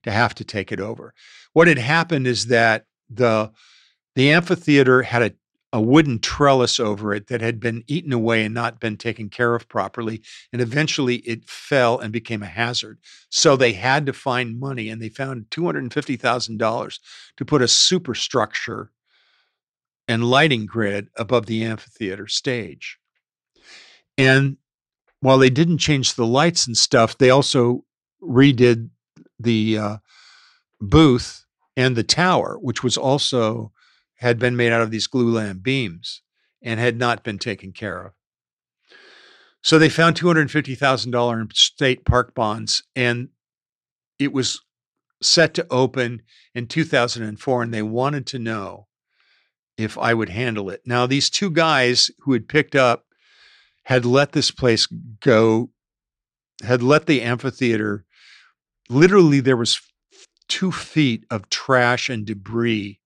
to 0.04 0.12
have 0.12 0.34
to 0.36 0.44
take 0.44 0.72
it 0.72 0.80
over. 0.80 1.14
What 1.54 1.68
had 1.68 1.78
happened 1.78 2.28
is 2.28 2.48
that 2.48 2.86
the 3.10 3.52
the 4.16 4.32
amphitheater 4.32 5.04
had 5.04 5.22
a, 5.22 5.32
a 5.72 5.82
wooden 5.82 6.20
trellis 6.20 6.80
over 6.80 7.14
it 7.14 7.28
that 7.28 7.42
had 7.42 7.60
been 7.60 7.84
eaten 7.88 8.12
away 8.12 8.44
and 8.44 8.54
not 8.54 8.80
been 8.80 8.98
taken 8.98 9.30
care 9.30 9.56
of 9.56 9.70
properly. 9.70 10.22
And 10.52 10.62
eventually 10.62 11.18
it 11.18 11.48
fell 11.48 12.00
and 12.00 12.12
became 12.12 12.44
a 12.44 12.48
hazard. 12.48 13.00
So 13.30 13.56
they 13.56 13.74
had 13.74 14.06
to 14.08 14.14
find 14.14 14.60
money 14.60 14.90
and 14.90 15.02
they 15.02 15.10
found 15.10 15.46
$250,000 15.52 17.00
to 17.38 17.46
put 17.46 17.62
a 17.62 17.68
superstructure 17.68 18.92
and 20.08 20.26
lighting 20.26 20.66
grid 20.66 21.10
above 21.16 21.46
the 21.46 21.64
amphitheater 21.64 22.28
stage. 22.28 22.98
And 24.18 24.58
while 25.22 25.38
they 25.38 25.52
didn't 25.52 25.78
change 25.78 26.16
the 26.16 26.26
lights 26.26 26.66
and 26.66 26.76
stuff, 26.76 27.18
they 27.18 27.30
also 27.30 27.86
redid 28.22 28.90
the 29.40 29.78
uh, 29.78 29.98
booth 30.82 31.46
and 31.78 31.96
the 31.96 32.04
tower, 32.04 32.58
which 32.62 32.84
was 32.84 32.98
also 32.98 33.72
had 34.16 34.38
been 34.38 34.56
made 34.56 34.74
out 34.74 34.82
of 34.82 34.92
these 34.92 35.08
glulam 35.08 35.64
beams 35.64 36.22
and 36.62 36.80
had 36.80 36.98
not 36.98 37.24
been 37.24 37.40
taken 37.40 37.72
care 37.72 38.08
of. 38.08 38.12
So 39.62 39.80
they 39.80 39.90
found 39.90 40.16
two 40.16 40.28
hundred 40.28 40.52
fifty 40.52 40.76
thousand 40.76 41.12
dollar 41.12 41.40
in 41.40 41.50
state 41.54 42.06
park 42.06 42.34
bonds, 42.36 42.84
and 42.96 43.30
it 44.18 44.34
was 44.34 44.62
set 45.22 45.54
to 45.54 45.68
open 45.70 46.22
in 46.54 46.68
two 46.68 46.84
thousand 46.84 47.24
and 47.24 47.40
four, 47.40 47.64
and 47.64 47.74
they 47.74 47.82
wanted 47.82 48.26
to 48.28 48.40
know 48.40 48.88
if 49.78 49.98
I 49.98 50.14
would 50.14 50.30
handle 50.30 50.70
it. 50.70 50.82
Now, 50.86 51.06
these 51.06 51.30
two 51.30 51.50
guys 51.50 52.12
who 52.20 52.34
had 52.34 52.50
picked 52.50 52.76
up 52.76 53.06
had 53.84 54.06
let 54.06 54.34
this 54.34 54.52
place 54.52 54.88
go, 55.22 55.70
had 56.64 56.84
let 56.84 57.06
the 57.06 57.22
amphitheater. 57.22 58.06
Literally, 58.90 59.40
there 59.40 59.58
was 59.58 59.80
two 60.48 60.72
feet 60.72 61.26
of 61.30 61.50
trash 61.50 62.10
and 62.10 62.26
debris 62.26 63.00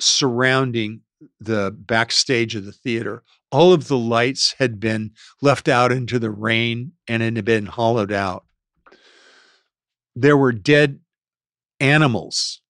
surrounding 0.00 1.02
the 1.40 1.74
backstage 1.76 2.54
of 2.54 2.64
the 2.64 2.72
theater. 2.72 3.22
All 3.50 3.72
of 3.72 3.88
the 3.88 3.96
lights 3.96 4.54
had 4.58 4.80
been 4.80 5.12
left 5.40 5.68
out 5.68 5.92
into 5.92 6.18
the 6.18 6.30
rain 6.30 6.92
and 7.08 7.22
it 7.22 7.36
had 7.36 7.44
been 7.44 7.66
hollowed 7.66 8.12
out. 8.12 8.44
There 10.14 10.36
were 10.36 10.52
dead 10.52 11.00
animals 11.80 12.60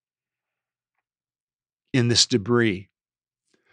in 1.92 2.08
this 2.08 2.26
debris. 2.26 2.88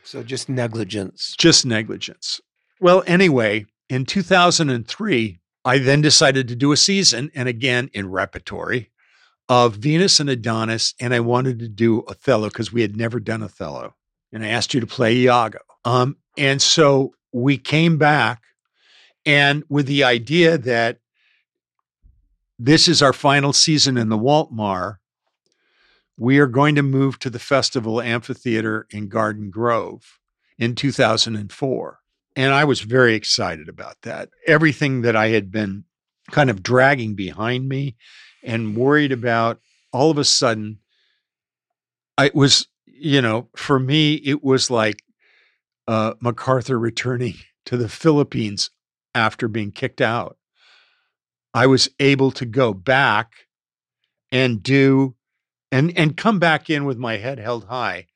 So 0.04 0.24
just 0.24 0.50
negligence. 0.50 1.36
Just 1.38 1.66
negligence. 1.66 2.40
Well, 2.80 3.04
anyway, 3.06 3.66
in 3.90 4.06
2003, 4.06 5.40
I 5.66 5.78
then 5.78 6.02
decided 6.02 6.48
to 6.48 6.56
do 6.56 6.72
a 6.72 6.78
season, 6.78 7.32
and 7.34 7.48
again 7.48 7.90
in 7.94 8.10
repertory, 8.10 8.92
of 9.50 9.76
Venus 9.76 10.20
and 10.20 10.30
Adonis, 10.30 10.94
and 11.00 11.14
I 11.14 11.20
wanted 11.20 11.60
to 11.60 11.68
do 11.68 12.04
Othello 12.08 12.50
because 12.50 12.72
we 12.74 12.82
had 12.82 12.98
never 12.98 13.20
done 13.20 13.44
Othello. 13.44 13.96
And 14.32 14.44
I 14.44 14.50
asked 14.50 14.74
you 14.74 14.80
to 14.80 14.88
play 14.88 15.16
Iago. 15.18 15.60
Um, 15.86 16.18
and 16.38 16.62
so 16.62 17.14
we 17.32 17.58
came 17.58 17.98
back 17.98 18.42
and 19.26 19.64
with 19.70 19.88
the 19.88 20.04
idea 20.04 20.58
that 20.58 21.00
this 22.60 22.88
is 22.88 23.02
our 23.02 23.14
final 23.14 23.54
season 23.54 23.98
in 23.98 24.10
the 24.10 24.18
Waltmar, 24.18 24.98
we 26.18 26.40
are 26.40 26.48
going 26.48 26.76
to 26.76 26.84
move 26.84 27.20
to 27.20 27.30
the 27.30 27.40
Festival 27.40 28.02
Amphitheater 28.02 28.88
in 28.92 29.08
Garden 29.08 29.50
Grove 29.50 30.20
in 30.60 30.76
2004. 30.76 32.00
And 32.36 32.54
I 32.54 32.64
was 32.64 32.82
very 32.82 33.16
excited 33.16 33.70
about 33.70 34.02
that. 34.04 34.30
Everything 34.48 35.02
that 35.02 35.16
I 35.16 35.28
had 35.28 35.52
been 35.52 35.86
kind 36.32 36.50
of 36.50 36.64
dragging 36.64 37.16
behind 37.16 37.70
me 37.70 37.96
and 38.44 38.76
worried 38.76 39.12
about, 39.12 39.60
all 39.92 40.10
of 40.10 40.18
a 40.18 40.24
sudden, 40.24 40.80
I 42.18 42.32
was, 42.34 42.68
you 42.86 43.22
know, 43.22 43.50
for 43.56 43.80
me, 43.80 44.16
it 44.16 44.44
was 44.44 44.72
like 44.72 45.04
uh, 45.88 46.14
MacArthur 46.20 46.80
returning 46.80 47.36
to 47.66 47.78
the 47.78 47.90
Philippines 47.90 48.70
after 49.16 49.48
being 49.48 49.72
kicked 49.72 50.02
out. 50.02 50.38
I 51.54 51.68
was 51.68 51.90
able 52.00 52.32
to 52.32 52.46
go 52.46 52.74
back 52.74 53.34
and 54.32 54.64
do 54.64 55.16
and 55.72 55.96
and 55.96 56.18
come 56.18 56.40
back 56.40 56.70
in 56.70 56.86
with 56.86 56.98
my 56.98 57.18
head 57.18 57.38
held 57.38 57.66
high 57.66 58.08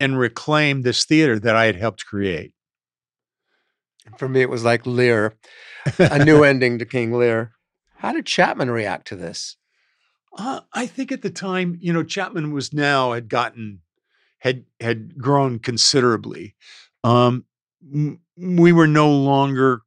and 0.00 0.18
reclaim 0.18 0.82
this 0.82 1.04
theater 1.04 1.38
that 1.38 1.54
I 1.54 1.66
had 1.66 1.76
helped 1.76 2.06
create. 2.06 2.52
For 4.16 4.28
me, 4.28 4.40
it 4.40 4.50
was 4.50 4.64
like 4.64 4.86
Lear, 4.86 5.34
a 5.98 6.24
new 6.24 6.42
ending 6.44 6.78
to 6.78 6.84
King 6.84 7.12
Lear. 7.12 7.52
How 7.96 8.12
did 8.12 8.26
Chapman 8.26 8.70
react 8.70 9.08
to 9.08 9.16
this? 9.16 9.56
Uh, 10.36 10.60
I 10.72 10.86
think 10.86 11.10
at 11.10 11.22
the 11.22 11.30
time, 11.30 11.78
you 11.80 11.92
know, 11.92 12.04
Chapman 12.04 12.52
was 12.52 12.72
now 12.72 13.12
had 13.12 13.28
gotten 13.28 13.80
had 14.38 14.64
had 14.80 15.18
grown 15.18 15.58
considerably. 15.58 16.54
Um, 17.02 17.44
we 18.36 18.72
were 18.72 18.86
no 18.86 19.10
longer, 19.10 19.82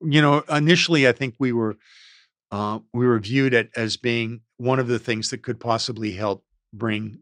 you 0.00 0.22
know, 0.22 0.40
initially 0.48 1.06
I 1.06 1.12
think 1.12 1.34
we 1.38 1.52
were 1.52 1.76
uh, 2.50 2.80
we 2.92 3.06
were 3.06 3.18
viewed 3.18 3.54
at, 3.54 3.68
as 3.76 3.96
being 3.96 4.42
one 4.56 4.78
of 4.78 4.88
the 4.88 4.98
things 4.98 5.30
that 5.30 5.42
could 5.42 5.58
possibly 5.58 6.12
help 6.12 6.44
bring, 6.72 7.18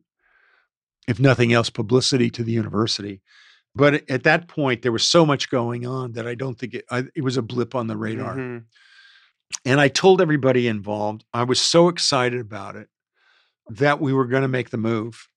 if 1.06 1.20
nothing 1.20 1.52
else, 1.52 1.70
publicity 1.70 2.30
to 2.30 2.42
the 2.42 2.52
university. 2.52 3.22
But 3.74 4.10
at 4.10 4.24
that 4.24 4.48
point, 4.48 4.82
there 4.82 4.92
was 4.92 5.04
so 5.04 5.24
much 5.24 5.50
going 5.50 5.86
on 5.86 6.12
that 6.12 6.26
I 6.26 6.34
don't 6.34 6.58
think 6.58 6.74
it, 6.74 6.84
I, 6.90 7.04
it 7.14 7.22
was 7.22 7.36
a 7.36 7.42
blip 7.42 7.74
on 7.74 7.86
the 7.86 7.96
radar. 7.96 8.34
Mm-hmm. 8.34 8.58
And 9.64 9.80
I 9.80 9.88
told 9.88 10.20
everybody 10.20 10.66
involved, 10.66 11.24
I 11.32 11.44
was 11.44 11.60
so 11.60 11.88
excited 11.88 12.40
about 12.40 12.76
it 12.76 12.88
that 13.68 14.00
we 14.00 14.12
were 14.12 14.26
going 14.26 14.42
to 14.42 14.48
make 14.48 14.70
the 14.70 14.76
move. 14.76 15.28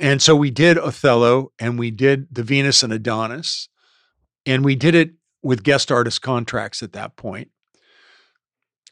And 0.00 0.22
so 0.22 0.34
we 0.34 0.50
did 0.50 0.78
Othello 0.78 1.52
and 1.58 1.78
we 1.78 1.90
did 1.90 2.26
the 2.32 2.42
Venus 2.42 2.82
and 2.82 2.92
Adonis. 2.92 3.68
And 4.46 4.64
we 4.64 4.74
did 4.74 4.94
it 4.94 5.12
with 5.42 5.62
guest 5.62 5.92
artist 5.92 6.22
contracts 6.22 6.82
at 6.82 6.92
that 6.92 7.16
point. 7.16 7.50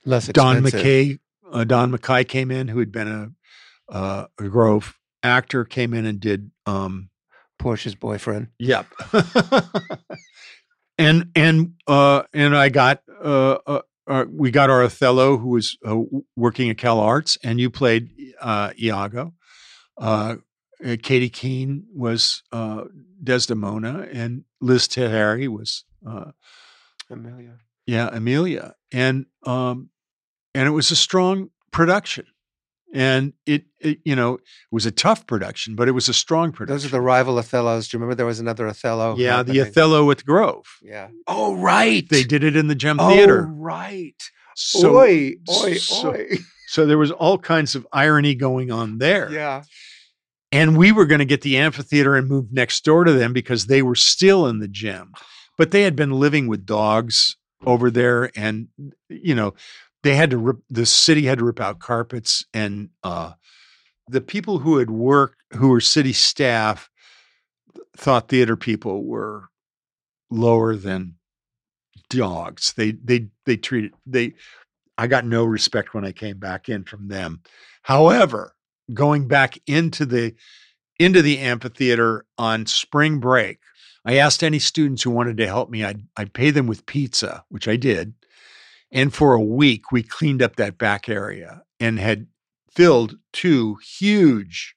Less 0.04 0.28
expensive. 0.28 0.72
Don 0.72 0.80
McKay, 0.80 1.18
uh, 1.52 1.64
Don 1.64 1.92
McKay 1.92 2.26
came 2.26 2.50
in, 2.50 2.68
who 2.68 2.78
had 2.78 2.92
been 2.92 3.08
a, 3.08 3.92
uh, 3.92 4.26
a 4.38 4.48
Grove 4.48 4.96
actor, 5.22 5.64
came 5.64 5.92
in 5.94 6.06
and 6.06 6.20
did 6.20 6.50
um, 6.66 7.09
Portia's 7.60 7.94
boyfriend. 7.94 8.48
Yep. 8.58 8.86
and 10.98 11.30
and 11.36 11.74
uh, 11.86 12.22
and 12.32 12.56
I 12.56 12.70
got 12.70 13.02
uh, 13.22 13.58
uh, 13.66 13.82
uh, 14.08 14.24
we 14.32 14.50
got 14.50 14.70
our 14.70 14.82
Othello, 14.82 15.36
who 15.36 15.50
was 15.50 15.76
uh, 15.86 15.98
working 16.34 16.70
at 16.70 16.78
Cal 16.78 16.98
Arts, 16.98 17.38
and 17.44 17.60
you 17.60 17.70
played 17.70 18.10
uh, 18.40 18.72
Iago. 18.82 19.34
Uh, 19.96 20.36
uh, 20.84 20.96
Katie 21.02 21.28
Keene 21.28 21.84
was 21.94 22.42
uh, 22.50 22.84
Desdemona, 23.22 24.08
and 24.10 24.44
Liz 24.60 24.88
Tahari 24.88 25.46
was 25.46 25.84
Emilia. 27.10 27.58
Yeah, 27.86 28.08
Emilia, 28.08 28.74
and 28.90 29.26
um, 29.44 29.90
and 30.54 30.66
it 30.66 30.72
was 30.72 30.90
a 30.90 30.96
strong 30.96 31.50
production 31.70 32.24
and 32.92 33.32
it, 33.46 33.64
it, 33.78 33.98
you 34.04 34.16
know 34.16 34.34
it 34.34 34.42
was 34.70 34.86
a 34.86 34.90
tough 34.90 35.26
production 35.26 35.76
but 35.76 35.88
it 35.88 35.92
was 35.92 36.08
a 36.08 36.14
strong 36.14 36.52
production 36.52 36.74
those 36.74 36.84
are 36.84 36.88
the 36.88 37.00
rival 37.00 37.36
othellos. 37.36 37.90
Do 37.90 37.96
you 37.96 38.00
remember 38.00 38.14
there 38.14 38.26
was 38.26 38.40
another 38.40 38.66
othello? 38.66 39.16
Yeah 39.16 39.38
happening? 39.38 39.54
the 39.54 39.68
othello 39.68 40.10
at 40.10 40.24
grove. 40.24 40.66
Yeah. 40.82 41.08
Oh 41.26 41.54
right! 41.56 42.08
They 42.08 42.24
did 42.24 42.44
it 42.44 42.56
in 42.56 42.68
the 42.68 42.74
gem 42.74 42.98
oh, 43.00 43.10
theater. 43.10 43.46
right! 43.46 44.20
So, 44.54 44.96
oi, 44.98 45.34
oi, 45.48 45.74
so, 45.74 46.10
oi. 46.10 46.26
so 46.66 46.86
there 46.86 46.98
was 46.98 47.10
all 47.10 47.38
kinds 47.38 47.74
of 47.74 47.86
irony 47.92 48.34
going 48.34 48.70
on 48.70 48.98
there. 48.98 49.30
Yeah. 49.30 49.62
And 50.52 50.76
we 50.76 50.92
were 50.92 51.06
going 51.06 51.20
to 51.20 51.24
get 51.24 51.42
the 51.42 51.56
amphitheater 51.56 52.16
and 52.16 52.28
move 52.28 52.52
next 52.52 52.84
door 52.84 53.04
to 53.04 53.12
them 53.12 53.32
because 53.32 53.66
they 53.66 53.82
were 53.82 53.94
still 53.94 54.46
in 54.48 54.58
the 54.58 54.68
gem. 54.68 55.12
But 55.56 55.70
they 55.70 55.82
had 55.82 55.94
been 55.94 56.12
living 56.12 56.48
with 56.48 56.66
dogs 56.66 57.36
over 57.64 57.90
there 57.90 58.30
and 58.34 58.68
you 59.08 59.34
know 59.34 59.54
they 60.02 60.14
had 60.14 60.30
to 60.30 60.38
rip 60.38 60.58
the 60.68 60.86
city 60.86 61.24
had 61.24 61.38
to 61.38 61.44
rip 61.44 61.60
out 61.60 61.78
carpets 61.78 62.44
and 62.54 62.90
uh, 63.02 63.32
the 64.08 64.20
people 64.20 64.58
who 64.58 64.78
had 64.78 64.90
worked 64.90 65.42
who 65.54 65.68
were 65.68 65.80
city 65.80 66.12
staff 66.12 66.90
thought 67.96 68.28
theater 68.28 68.56
people 68.56 69.04
were 69.04 69.48
lower 70.30 70.76
than 70.76 71.14
dogs. 72.08 72.72
They 72.74 72.92
they 72.92 73.28
they 73.46 73.56
treated 73.56 73.92
they 74.06 74.34
i 74.98 75.06
got 75.06 75.24
no 75.24 75.44
respect 75.44 75.94
when 75.94 76.04
i 76.04 76.12
came 76.12 76.38
back 76.38 76.68
in 76.68 76.84
from 76.84 77.08
them. 77.08 77.42
However 77.82 78.54
going 78.92 79.28
back 79.28 79.58
into 79.66 80.04
the 80.04 80.34
into 80.98 81.22
the 81.22 81.38
amphitheater 81.38 82.26
on 82.36 82.66
spring 82.66 83.18
break 83.18 83.58
i 84.04 84.16
asked 84.16 84.42
any 84.42 84.58
students 84.58 85.02
who 85.02 85.10
wanted 85.10 85.36
to 85.36 85.46
help 85.46 85.70
me 85.70 85.84
i'd, 85.84 86.02
I'd 86.16 86.32
pay 86.32 86.50
them 86.50 86.66
with 86.66 86.86
pizza 86.86 87.44
which 87.48 87.68
i 87.68 87.76
did 87.76 88.12
and 88.92 89.14
for 89.14 89.34
a 89.34 89.42
week, 89.42 89.92
we 89.92 90.02
cleaned 90.02 90.42
up 90.42 90.56
that 90.56 90.78
back 90.78 91.08
area 91.08 91.62
and 91.78 91.98
had 91.98 92.26
filled 92.70 93.16
two 93.32 93.76
huge 93.98 94.74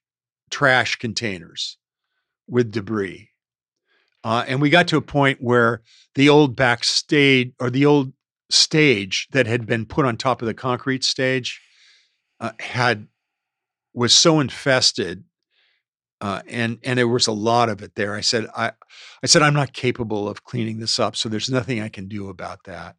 trash 0.49 0.95
containers 0.97 1.77
with 2.47 2.71
debris. 2.71 3.29
Uh, 4.23 4.45
and 4.47 4.61
we 4.61 4.69
got 4.69 4.87
to 4.87 4.97
a 4.97 5.01
point 5.01 5.39
where 5.41 5.81
the 6.15 6.29
old 6.29 6.55
backstage 6.55 7.53
or 7.59 7.69
the 7.69 7.85
old 7.85 8.13
stage 8.49 9.27
that 9.31 9.47
had 9.47 9.65
been 9.65 9.85
put 9.85 10.05
on 10.05 10.15
top 10.15 10.41
of 10.41 10.45
the 10.45 10.53
concrete 10.53 11.03
stage 11.03 11.61
uh, 12.39 12.51
had 12.59 13.07
was 13.93 14.13
so 14.13 14.39
infested 14.39 15.23
uh, 16.23 16.41
and 16.47 16.79
and 16.85 16.97
there 16.97 17.07
was 17.07 17.27
a 17.27 17.33
lot 17.33 17.67
of 17.67 17.81
it 17.81 17.95
there. 17.95 18.15
I 18.15 18.21
said 18.21 18.47
I 18.55 18.71
I 19.21 19.27
said 19.27 19.41
I'm 19.41 19.53
not 19.53 19.73
capable 19.73 20.29
of 20.29 20.45
cleaning 20.45 20.79
this 20.79 20.97
up, 20.97 21.17
so 21.17 21.27
there's 21.27 21.49
nothing 21.49 21.81
I 21.81 21.89
can 21.89 22.07
do 22.07 22.29
about 22.29 22.63
that. 22.63 22.95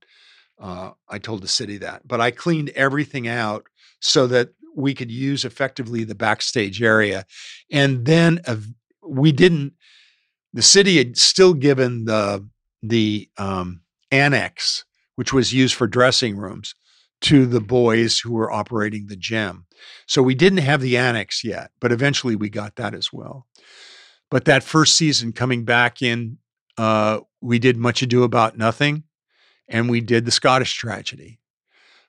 Uh, 0.61 0.92
I 1.08 1.18
told 1.18 1.42
the 1.42 1.49
city 1.49 1.78
that, 1.78 2.06
but 2.06 2.20
I 2.20 2.30
cleaned 2.30 2.70
everything 2.70 3.26
out 3.26 3.66
so 4.00 4.26
that 4.28 4.50
we 4.76 4.94
could 4.94 5.11
use 5.11 5.44
effectively 5.44 6.04
the 6.04 6.14
backstage 6.14 6.82
area. 6.82 7.26
And 7.70 8.04
then 8.04 8.40
uh, 8.46 8.56
we 9.06 9.32
didn't. 9.32 9.75
The 10.52 10.62
city 10.62 10.99
had 10.99 11.16
still 11.16 11.54
given 11.54 12.04
the 12.04 12.46
the 12.82 13.28
um, 13.38 13.80
annex, 14.11 14.84
which 15.16 15.32
was 15.32 15.52
used 15.52 15.75
for 15.75 15.87
dressing 15.87 16.37
rooms, 16.37 16.75
to 17.23 17.46
the 17.46 17.61
boys 17.61 18.20
who 18.20 18.32
were 18.32 18.52
operating 18.52 19.06
the 19.06 19.16
gem. 19.16 19.66
So 20.06 20.23
we 20.23 20.34
didn't 20.34 20.58
have 20.58 20.80
the 20.80 20.96
annex 20.96 21.42
yet, 21.42 21.70
but 21.80 21.92
eventually 21.92 22.37
we 22.37 22.50
got 22.50 22.76
that 22.76 22.94
as 22.94 23.12
well. 23.12 23.46
But 24.30 24.44
that 24.44 24.62
first 24.62 24.96
season 24.96 25.32
coming 25.32 25.64
back 25.64 26.02
in, 26.02 26.38
uh, 26.76 27.20
we 27.40 27.58
did 27.58 27.76
much 27.76 28.02
ado 28.02 28.25
about 28.25 28.58
nothing 28.58 29.04
and 29.68 29.88
we 29.88 30.00
did 30.00 30.25
the 30.25 30.30
Scottish 30.30 30.75
tragedy. 30.75 31.40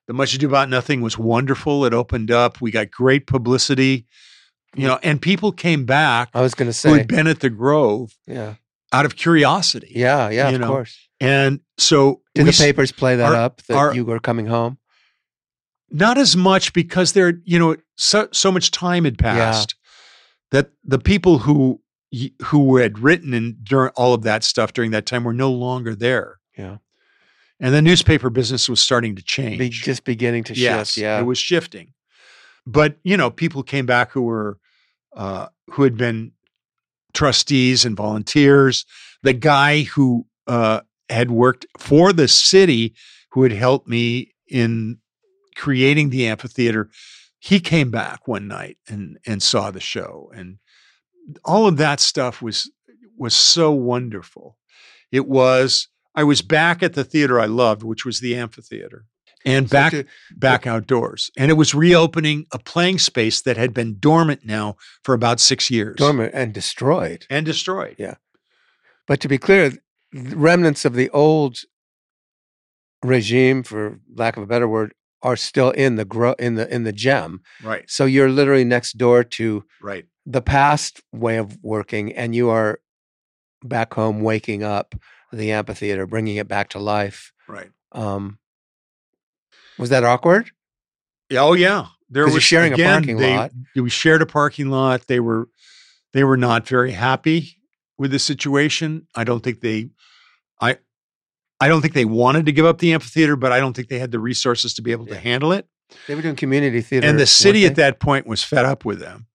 The 0.08 0.14
Much 0.14 0.34
Ado 0.36 0.48
About 0.48 0.70
Nothing 0.70 1.02
was 1.02 1.18
wonderful. 1.18 1.84
It 1.86 1.94
opened 1.94 2.30
up. 2.32 2.62
We 2.62 2.70
got 2.72 2.92
great 2.92 3.26
publicity, 3.28 4.06
you 4.76 4.88
know, 4.88 5.00
and 5.02 5.22
people 5.22 5.52
came 5.52 5.86
back 5.86 6.30
I 6.34 6.42
was 6.42 6.54
going 6.54 6.70
to 6.70 6.74
say 6.74 6.90
who 6.90 6.96
had 6.96 7.08
been 7.08 7.28
at 7.28 7.40
the 7.40 7.50
Grove 7.50 8.14
yeah, 8.28 8.56
out 8.94 9.06
of 9.06 9.16
curiosity. 9.16 9.92
yeah, 9.96 10.30
yeah, 10.30 10.50
of 10.50 10.62
know, 10.62 10.68
course. 10.68 10.98
And 11.20 11.62
so 11.78 12.22
Did 12.36 12.46
the 12.48 12.52
papers 12.52 12.92
play 12.92 13.16
that 13.16 13.32
our- 13.34 13.36
up 13.36 13.62
that 13.64 13.76
our- 13.78 13.96
you 13.96 14.06
were 14.06 14.20
coming 14.20 14.46
home? 14.48 14.78
not 15.92 16.18
as 16.18 16.36
much 16.36 16.74
because 16.74 17.14
there 17.14 17.40
you 17.46 17.60
know 17.60 17.76
so 17.96 18.28
so 18.32 18.52
much 18.52 18.72
time 18.72 19.06
had 19.06 19.18
passed 19.18 19.76
that 20.52 20.72
the 20.84 20.98
people 21.00 21.38
who 21.40 21.80
who 22.44 22.78
had 22.78 23.00
written 23.00 23.34
and 23.34 23.64
during 23.64 23.92
all 23.96 24.14
of 24.14 24.24
that 24.24 24.44
stuff 24.44 24.74
during 24.74 24.92
that 24.92 25.06
time 25.06 25.24
were 25.24 25.32
no 25.34 25.52
longer 25.52 25.94
there 25.96 26.40
Yeah. 26.58 26.78
And 27.60 27.74
the 27.74 27.82
newspaper 27.82 28.30
business 28.30 28.68
was 28.68 28.82
starting 28.82 29.16
to 29.16 29.24
change. 29.24 29.60
Be, 29.60 29.70
just 29.70 30.04
beginning 30.04 30.44
to 30.46 30.54
yes 30.54 30.94
shift. 30.94 31.04
Yeah, 31.04 31.20
it 31.20 31.24
was 31.24 31.38
shifting. 31.38 31.94
But 32.66 32.98
you 33.04 33.18
know 33.18 33.30
people 33.30 33.64
came 33.64 33.86
back 33.86 34.12
who 34.12 34.24
were 34.24 34.58
uh, 35.16 35.48
who 35.72 35.84
had 35.84 35.98
been 35.98 36.32
trustees 37.14 37.86
and 37.86 37.96
volunteers. 37.96 38.86
The 39.24 39.34
guy 39.34 39.84
who 39.84 40.26
uh, 40.48 40.82
had 41.10 41.32
worked 41.32 41.66
for 41.78 42.14
the 42.14 42.28
city 42.28 42.94
who 43.32 43.44
had 43.44 43.52
helped 43.52 43.88
me 43.88 44.34
in 44.48 45.00
creating 45.56 46.10
the 46.10 46.28
amphitheater 46.28 46.90
he 47.46 47.60
came 47.60 47.92
back 47.92 48.28
one 48.28 48.48
night 48.48 48.80
and 48.88 49.20
and 49.28 49.42
saw 49.44 49.70
the 49.70 49.80
show. 49.80 50.32
And 50.36 50.58
all 51.44 51.68
of 51.68 51.78
that 51.78 52.00
stuff 52.00 52.42
was 52.42 52.72
was 53.16 53.36
so 53.36 53.72
wonderful. 53.72 54.58
It 55.12 55.28
was 55.28 55.88
i 56.16 56.24
was 56.24 56.42
back 56.42 56.82
at 56.84 56.94
the 56.94 57.04
theater 57.04 57.40
i 57.40 57.46
loved 57.46 57.84
which 57.84 58.06
was 58.06 58.20
the 58.20 58.36
amphitheater 58.36 59.06
and 59.46 59.70
So 59.70 59.74
back 59.74 59.92
to- 59.92 60.06
back 60.36 60.66
outdoors 60.68 61.30
and 61.38 61.52
it 61.52 61.56
was 61.56 61.76
reopening 61.76 62.46
a 62.52 62.60
playing 62.60 63.00
space 63.00 63.42
that 63.44 63.58
had 63.58 63.74
been 63.74 63.98
dormant 64.00 64.46
now 64.46 64.76
for 65.04 65.14
about 65.14 65.40
six 65.40 65.70
years 65.70 65.98
dormant 65.98 66.32
and 66.34 66.54
destroyed. 66.54 67.26
and 67.30 67.46
destroyed 67.46 67.96
Yeah. 68.00 68.16
But 69.08 69.20
to 69.22 69.28
be 69.28 69.38
clear, 69.38 69.72
remnants 70.12 70.84
of 70.84 70.96
the 70.96 71.12
old 71.12 71.60
regime, 73.04 73.62
for 73.64 74.00
lack 74.16 74.38
of 74.38 74.42
a 74.44 74.48
better 74.48 74.68
word, 74.68 74.94
are 75.22 75.36
still 75.36 75.72
in 75.72 75.96
the 75.96 76.06
gro- 76.06 76.36
in 76.40 76.56
the 76.56 76.72
in 76.74 76.84
the 76.84 76.92
gem. 76.94 77.42
right 77.64 77.84
So 77.90 78.06
you're 78.06 78.30
literally 78.30 78.64
next 78.64 78.98
door 78.98 79.24
to 79.24 79.64
right 79.82 80.06
the 80.26 80.42
past 80.42 81.02
way 81.12 81.38
of 81.38 81.58
working, 81.64 82.14
and 82.14 82.34
you 82.36 82.50
are 82.50 82.80
back 83.64 83.94
home 83.94 84.22
waking 84.22 84.64
up 84.64 84.96
the 85.32 85.52
amphitheater, 85.52 86.06
bringing 86.06 86.38
it 86.38 86.48
back 86.48 86.70
to 86.70 86.80
life. 86.80 87.34
right 87.48 87.70
Um, 87.92 88.40
was 89.78 89.90
that 89.90 90.04
awkward? 90.04 90.52
Yeah, 91.30 91.42
oh 91.42 91.54
yeah 91.54 91.88
there 92.10 92.26
was 92.26 92.44
sharing 92.44 92.72
a 92.74 92.78
parking 92.78 93.18
they- 93.18 93.36
lot. 93.36 93.52
we 93.76 93.90
shared 93.90 94.22
a 94.22 94.26
parking 94.28 94.70
lot 94.70 95.08
they 95.08 95.20
were 95.20 95.50
they 96.14 96.24
were 96.24 96.38
not 96.38 96.68
very 96.68 96.92
happy 96.92 97.58
with 97.98 98.12
the 98.12 98.20
situation 98.20 99.08
i 99.16 99.24
don't 99.24 99.44
think 99.44 99.60
they 99.62 99.90
i 100.62 100.78
i 101.60 101.68
don't 101.68 101.82
think 101.82 101.96
they 101.96 102.06
wanted 102.06 102.46
to 102.46 102.52
give 102.52 102.64
up 102.66 102.78
the 102.78 102.94
amphitheater 102.94 103.36
but 103.36 103.52
i 103.52 103.60
don't 103.60 103.76
think 103.76 103.88
they 103.88 103.98
had 103.98 104.12
the 104.12 104.20
resources 104.20 104.76
to 104.76 104.84
be 104.84 104.92
able 104.92 105.08
to 105.08 105.18
handle 105.18 105.52
it 105.52 105.68
They 106.08 106.14
were 106.14 106.22
doing 106.22 106.36
community 106.36 106.82
theater, 106.82 107.08
and 107.08 107.20
the 107.20 107.26
city 107.26 107.66
at 107.66 107.76
that 107.76 108.00
point 108.00 108.28
was 108.28 108.44
fed 108.44 108.66
up 108.66 108.86
with 108.86 109.00
them. 109.00 109.26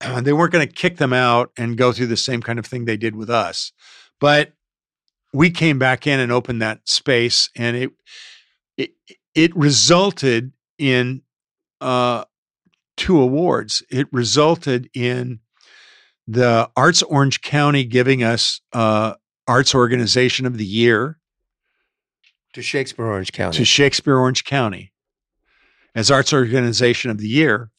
they 0.22 0.32
weren't 0.32 0.52
going 0.52 0.66
to 0.66 0.72
kick 0.72 0.96
them 0.96 1.12
out 1.12 1.50
and 1.56 1.76
go 1.76 1.92
through 1.92 2.06
the 2.06 2.16
same 2.16 2.40
kind 2.42 2.58
of 2.58 2.66
thing 2.66 2.84
they 2.86 2.96
did 2.96 3.14
with 3.16 3.28
us. 3.30 3.72
But 4.20 4.52
we 5.32 5.50
came 5.50 5.78
back 5.78 6.06
in 6.06 6.20
and 6.20 6.32
opened 6.32 6.62
that 6.62 6.88
space, 6.88 7.50
and 7.56 7.76
it 7.76 7.90
it, 8.76 8.90
it 9.34 9.56
resulted 9.56 10.52
in 10.78 11.22
uh, 11.80 12.24
two 12.96 13.20
awards. 13.20 13.82
It 13.90 14.08
resulted 14.12 14.88
in 14.94 15.40
the 16.26 16.70
Arts 16.76 17.02
Orange 17.02 17.42
County 17.42 17.84
giving 17.84 18.22
us 18.22 18.60
uh, 18.72 19.14
Arts 19.46 19.74
Organization 19.74 20.46
of 20.46 20.58
the 20.58 20.64
Year 20.64 21.18
to 22.54 22.62
Shakespeare 22.62 23.04
Orange 23.04 23.32
County. 23.32 23.58
to 23.58 23.64
Shakespeare 23.64 24.16
Orange 24.16 24.44
County 24.44 24.92
as 25.94 26.10
Arts 26.10 26.32
Organization 26.32 27.10
of 27.10 27.18
the 27.18 27.28
Year. 27.28 27.70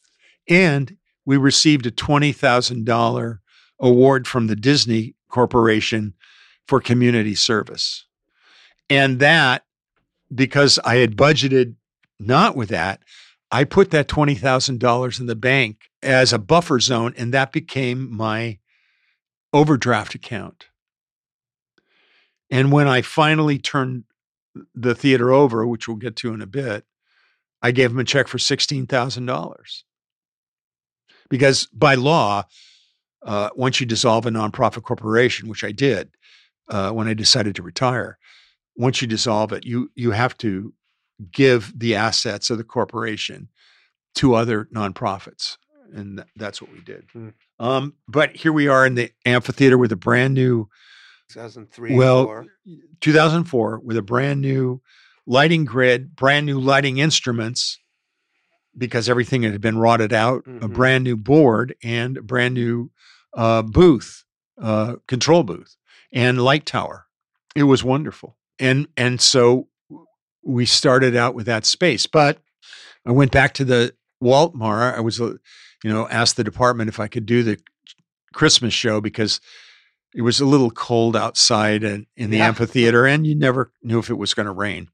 And 0.47 0.95
we 1.26 1.36
received 1.36 1.86
a 1.86 1.91
$20,000 1.91 3.39
award 3.80 4.28
from 4.28 4.47
the 4.47 4.56
Disney 4.56 5.15
Corporation 5.30 6.13
for 6.67 6.80
community 6.80 7.36
service. 7.36 8.06
And 8.89 9.19
that, 9.19 9.63
because 10.34 10.80
I 10.84 10.97
had 10.97 11.15
budgeted 11.15 11.75
not 12.19 12.56
with 12.56 12.69
that, 12.69 13.01
I 13.51 13.63
put 13.63 13.91
that 13.91 14.08
$20,000 14.08 15.19
in 15.19 15.25
the 15.25 15.36
bank 15.36 15.89
as 16.03 16.34
a 16.34 16.39
buffer 16.39 16.80
zone, 16.80 17.13
and 17.17 17.34
that 17.34 17.51
became 17.51 18.13
my 18.15 18.60
overdraft 19.53 20.15
account. 20.15 20.65
And 22.49 22.71
when 22.71 22.88
I 22.88 23.01
finally 23.01 23.58
turned 23.58 24.03
the 24.73 24.95
theater 24.95 25.32
over, 25.32 25.65
which 25.65 25.88
we'll 25.88 25.97
get 25.97 26.15
to 26.17 26.34
in 26.34 26.41
a 26.41 26.47
bit, 26.47 26.86
I 27.62 27.71
gave 27.71 27.91
him 27.91 27.99
a 27.99 28.03
check 28.03 28.27
for 28.27 28.38
$16,000. 28.38 29.84
Because 31.30 31.67
by 31.67 31.95
law, 31.95 32.43
uh, 33.23 33.49
once 33.56 33.80
you 33.80 33.86
dissolve 33.86 34.25
a 34.25 34.30
nonprofit 34.30 34.84
corporation, 34.84 35.49
which 35.49 35.63
I 35.63 35.71
did 35.71 36.10
uh, 36.69 36.91
when 36.91 37.08
I 37.08 37.13
decided 37.13 37.56
to 37.56 37.63
retire, 37.63 38.17
once 38.75 39.01
you 39.01 39.08
dissolve 39.08 39.51
it, 39.53 39.65
you 39.65 39.89
you 39.95 40.12
have 40.12 40.38
to 40.39 40.73
give 41.32 41.73
the 41.77 41.95
assets 41.95 42.49
of 42.49 42.58
the 42.58 42.63
corporation 42.63 43.49
to 44.15 44.36
other 44.36 44.65
nonprofits, 44.73 45.58
and 45.93 46.17
th- 46.17 46.27
that's 46.36 46.62
what 46.62 46.71
we 46.71 46.82
did. 46.82 47.06
Hmm. 47.13 47.30
Um, 47.60 47.93
but 48.08 48.36
here 48.36 48.53
we 48.53 48.67
are 48.67 48.86
in 48.86 48.95
the 48.95 49.12
amphitheater 49.25 49.77
with 49.77 49.91
a 49.91 49.95
brand 49.95 50.34
new 50.36 50.69
2003. 51.30 51.95
well, 51.95 52.25
four. 52.25 52.45
2004 53.01 53.80
with 53.84 53.97
a 53.97 54.01
brand 54.01 54.41
new 54.41 54.82
lighting 55.25 55.65
grid, 55.65 56.15
brand 56.15 56.45
new 56.45 56.60
lighting 56.60 56.97
instruments 56.99 57.80
because 58.77 59.10
everything 59.10 59.41
had 59.43 59.60
been 59.60 59.77
rotted 59.80 60.13
out, 60.13 60.43
a 60.45 60.49
Mhm. 60.67 60.73
brand 60.73 61.03
new 61.03 61.17
board 61.17 61.75
and 61.84 62.17
a 62.17 62.21
brand 62.21 62.53
new 62.53 62.91
uh, 63.34 63.62
booth, 63.62 64.23
uh, 64.62 64.95
control 65.08 65.43
booth 65.43 65.75
and 66.12 66.41
light 66.41 66.65
tower. 66.65 67.06
It 67.56 67.63
was 67.63 67.84
wonderful. 67.84 68.38
And 68.60 68.88
and 68.98 69.20
so 69.22 69.67
we 70.43 70.65
started 70.65 71.15
out 71.15 71.36
with 71.36 71.46
that 71.48 71.65
space, 71.65 72.06
but 72.06 72.39
I 73.06 73.12
went 73.12 73.32
back 73.32 73.54
to 73.56 73.65
the 73.65 73.93
Waltmar. 74.24 74.96
I 74.96 75.00
was, 75.00 75.20
uh, 75.22 75.34
you 75.84 75.91
know, 75.93 76.08
asked 76.10 76.38
the 76.38 76.43
department 76.43 76.89
if 76.89 77.00
I 77.00 77.08
could 77.08 77.26
do 77.26 77.43
the 77.43 77.60
Christmas 78.34 78.74
show 78.74 79.00
because 79.02 79.39
it 80.15 80.22
was 80.22 80.39
a 80.39 80.46
little 80.46 80.72
cold 80.72 81.15
outside 81.15 81.84
and 81.84 82.08
in 82.15 82.30
the 82.32 82.38
Yeah. 82.38 82.48
amphitheater, 82.48 83.06
and 83.06 83.28
you 83.28 83.36
never 83.36 83.72
knew 83.84 84.00
if 84.00 84.10
it 84.10 84.15
was 84.17 84.34
going 84.34 84.46
to 84.48 84.52
rain. 84.52 84.89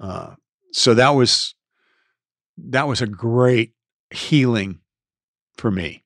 Uh, 0.00 0.34
so 0.72 0.94
that 0.94 1.10
was 1.10 1.54
that 2.56 2.88
was 2.88 3.00
a 3.00 3.06
great 3.06 3.74
healing 4.10 4.80
for 5.56 5.70
me. 5.70 6.04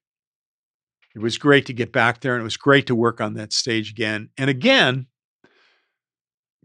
It 1.14 1.20
was 1.20 1.38
great 1.38 1.66
to 1.66 1.72
get 1.72 1.92
back 1.92 2.20
there, 2.20 2.34
and 2.34 2.40
it 2.40 2.44
was 2.44 2.56
great 2.56 2.86
to 2.86 2.94
work 2.94 3.20
on 3.20 3.34
that 3.34 3.52
stage 3.52 3.90
again. 3.90 4.30
And 4.38 4.48
again, 4.48 5.06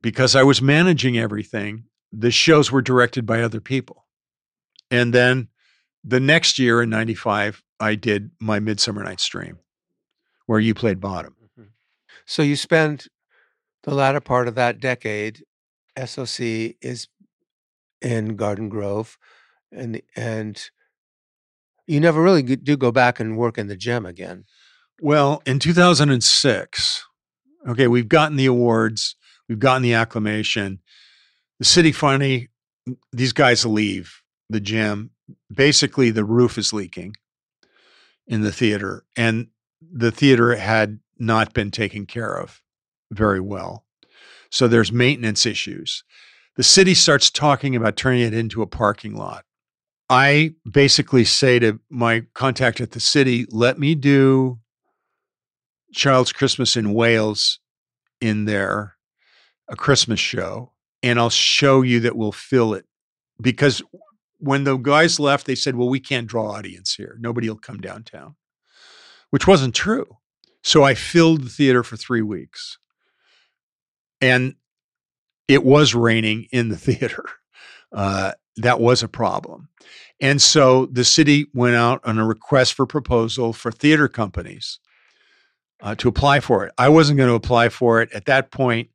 because 0.01 0.36
I 0.36 0.43
was 0.43 0.62
managing 0.62 1.17
everything, 1.17 1.86
the 2.12 2.31
shows 2.31 2.71
were 2.71 2.81
directed 2.81 3.25
by 3.25 3.41
other 3.41 3.60
people. 3.60 4.05
And 4.89 5.13
then 5.13 5.49
the 6.03 6.19
next 6.19 6.60
year 6.60 6.81
in 6.81 6.89
95, 6.89 7.62
I 7.79 7.95
did 7.95 8.31
my 8.39 8.60
Midsummer 8.60 9.03
Night's 9.03 9.27
Dream, 9.27 9.60
where 10.45 10.60
you 10.60 10.73
played 10.73 11.01
bottom. 11.01 11.36
Mhm. 11.57 11.67
So 12.25 12.41
you 12.41 12.55
spend 12.55 13.07
the 13.83 13.93
latter 13.93 14.21
part 14.21 14.47
of 14.47 14.55
that 14.55 14.79
decade. 14.79 15.43
SOC 15.97 16.77
is 16.81 17.07
in 18.01 18.36
Garden 18.36 18.69
Grove, 18.69 19.17
and 19.71 20.01
and 20.15 20.69
you 21.88 22.00
never 22.00 22.21
really 22.21 22.43
do 22.43 22.78
go 22.78 22.91
back 22.91 23.19
and 23.19 23.38
work 23.38 23.58
in 23.58 23.67
the 23.67 23.76
Gem 23.76 24.06
again. 24.06 24.43
Well, 25.02 25.41
in 25.45 25.60
2006, 25.60 27.06
okay, 27.69 27.88
we've 27.88 28.10
gotten 28.10 28.38
the 28.38 28.45
awards, 28.45 29.15
we've 29.47 29.60
gotten 29.60 29.84
the 29.84 29.93
acclamation. 29.93 30.80
The 31.60 31.65
city 31.65 31.91
finally, 31.91 32.50
these 33.12 33.34
guys 33.34 33.65
leave 33.65 34.21
the 34.50 34.60
Gem. 34.60 35.12
Basically, 35.54 36.12
the 36.12 36.26
roof 36.26 36.58
is 36.58 36.73
leaking 36.73 37.15
in 38.28 38.41
the 38.41 38.52
theater, 38.52 39.04
and 39.15 39.47
the 39.82 40.12
theater 40.12 40.56
had 40.56 41.00
not 41.17 41.54
been 41.54 41.71
taken 41.71 42.06
care 42.06 42.34
of 42.34 42.62
very 43.12 43.39
well. 43.39 43.86
So 44.50 44.67
there's 44.67 44.91
maintenance 44.91 45.45
issues. 45.45 46.04
The 46.56 46.63
city 46.63 46.93
starts 46.93 47.30
talking 47.30 47.76
about 47.76 47.95
turning 47.95 48.21
it 48.21 48.34
into 48.34 48.62
a 48.62 48.67
parking 48.67 49.15
lot. 49.15 49.45
I 50.09 50.53
basically 50.69 51.25
say 51.25 51.59
to 51.59 51.79
my 51.89 52.23
contact 52.33 52.79
at 52.79 52.91
the 52.91 52.99
city, 52.99 53.45
let 53.49 53.77
me 53.77 53.93
do 53.93 54.59
Child's 55.93 56.31
Christmas 56.31 56.77
in 56.77 56.93
Wales 56.93 57.59
in 58.21 58.45
there. 58.45 58.95
a 59.69 59.75
Christmas 59.75 60.19
show, 60.19 60.71
and 61.03 61.19
I'll 61.19 61.29
show 61.29 61.81
you 61.81 61.99
that 62.01 62.15
we'll 62.15 62.31
fill 62.31 62.73
it. 62.73 62.85
Because 63.41 63.81
when 64.39 64.63
the 64.63 64.77
guys 64.77 65.19
left, 65.19 65.45
they 65.45 65.55
said, 65.55 65.75
Well, 65.75 65.89
we 65.89 65.99
can't 65.99 66.27
draw 66.27 66.51
audience 66.51 66.95
here. 66.95 67.17
Nobody 67.19 67.49
will 67.49 67.57
come 67.57 67.79
downtown, 67.79 68.35
which 69.29 69.45
wasn't 69.45 69.75
true. 69.75 70.17
So 70.63 70.83
I 70.83 70.93
filled 70.95 71.43
the 71.43 71.49
theater 71.49 71.83
for 71.83 71.97
three 71.97 72.21
weeks. 72.21 72.77
And 74.21 74.55
it 75.47 75.63
was 75.63 75.93
raining 75.93 76.47
in 76.51 76.69
the 76.69 76.77
theater. 76.87 77.25
Uh, 77.91 78.31
that 78.57 78.79
was 78.79 79.03
a 79.03 79.07
problem. 79.07 79.69
And 80.19 80.41
so 80.41 80.87
the 80.87 81.03
city 81.03 81.47
went 81.53 81.75
out 81.75 82.01
on 82.03 82.17
a 82.17 82.25
request 82.25 82.73
for 82.73 82.85
proposal 82.85 83.53
for 83.53 83.71
theater 83.71 84.07
companies 84.07 84.79
uh, 85.81 85.95
to 85.95 86.07
apply 86.07 86.39
for 86.39 86.65
it. 86.65 86.73
I 86.77 86.89
wasn't 86.89 87.17
going 87.17 87.29
to 87.29 87.35
apply 87.35 87.69
for 87.69 88.01
it 88.01 88.11
at 88.13 88.25
that 88.25 88.51
point. 88.51 88.89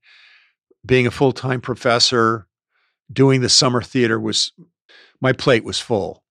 Being 0.84 1.06
a 1.06 1.12
full 1.12 1.32
time 1.32 1.60
professor, 1.60 2.48
doing 3.12 3.40
the 3.40 3.48
summer 3.48 3.82
theater 3.82 4.18
was 4.18 4.52
my 5.20 5.32
plate 5.32 5.64
was 5.64 5.78
full. 5.78 6.24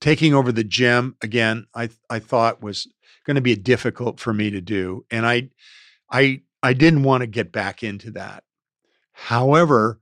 Taking 0.00 0.34
over 0.34 0.52
the 0.52 0.64
Gem 0.64 1.16
again, 1.22 1.66
I 1.74 1.88
I 2.10 2.18
thought 2.18 2.62
was 2.62 2.86
going 3.24 3.36
to 3.36 3.40
be 3.40 3.56
difficult 3.56 4.20
for 4.20 4.34
me 4.34 4.50
to 4.50 4.60
do, 4.60 5.06
and 5.10 5.24
I 5.24 5.48
I 6.10 6.42
I 6.62 6.74
didn't 6.74 7.04
want 7.04 7.22
to 7.22 7.26
get 7.26 7.50
back 7.50 7.82
into 7.82 8.10
that. 8.10 8.44
However, 9.12 10.00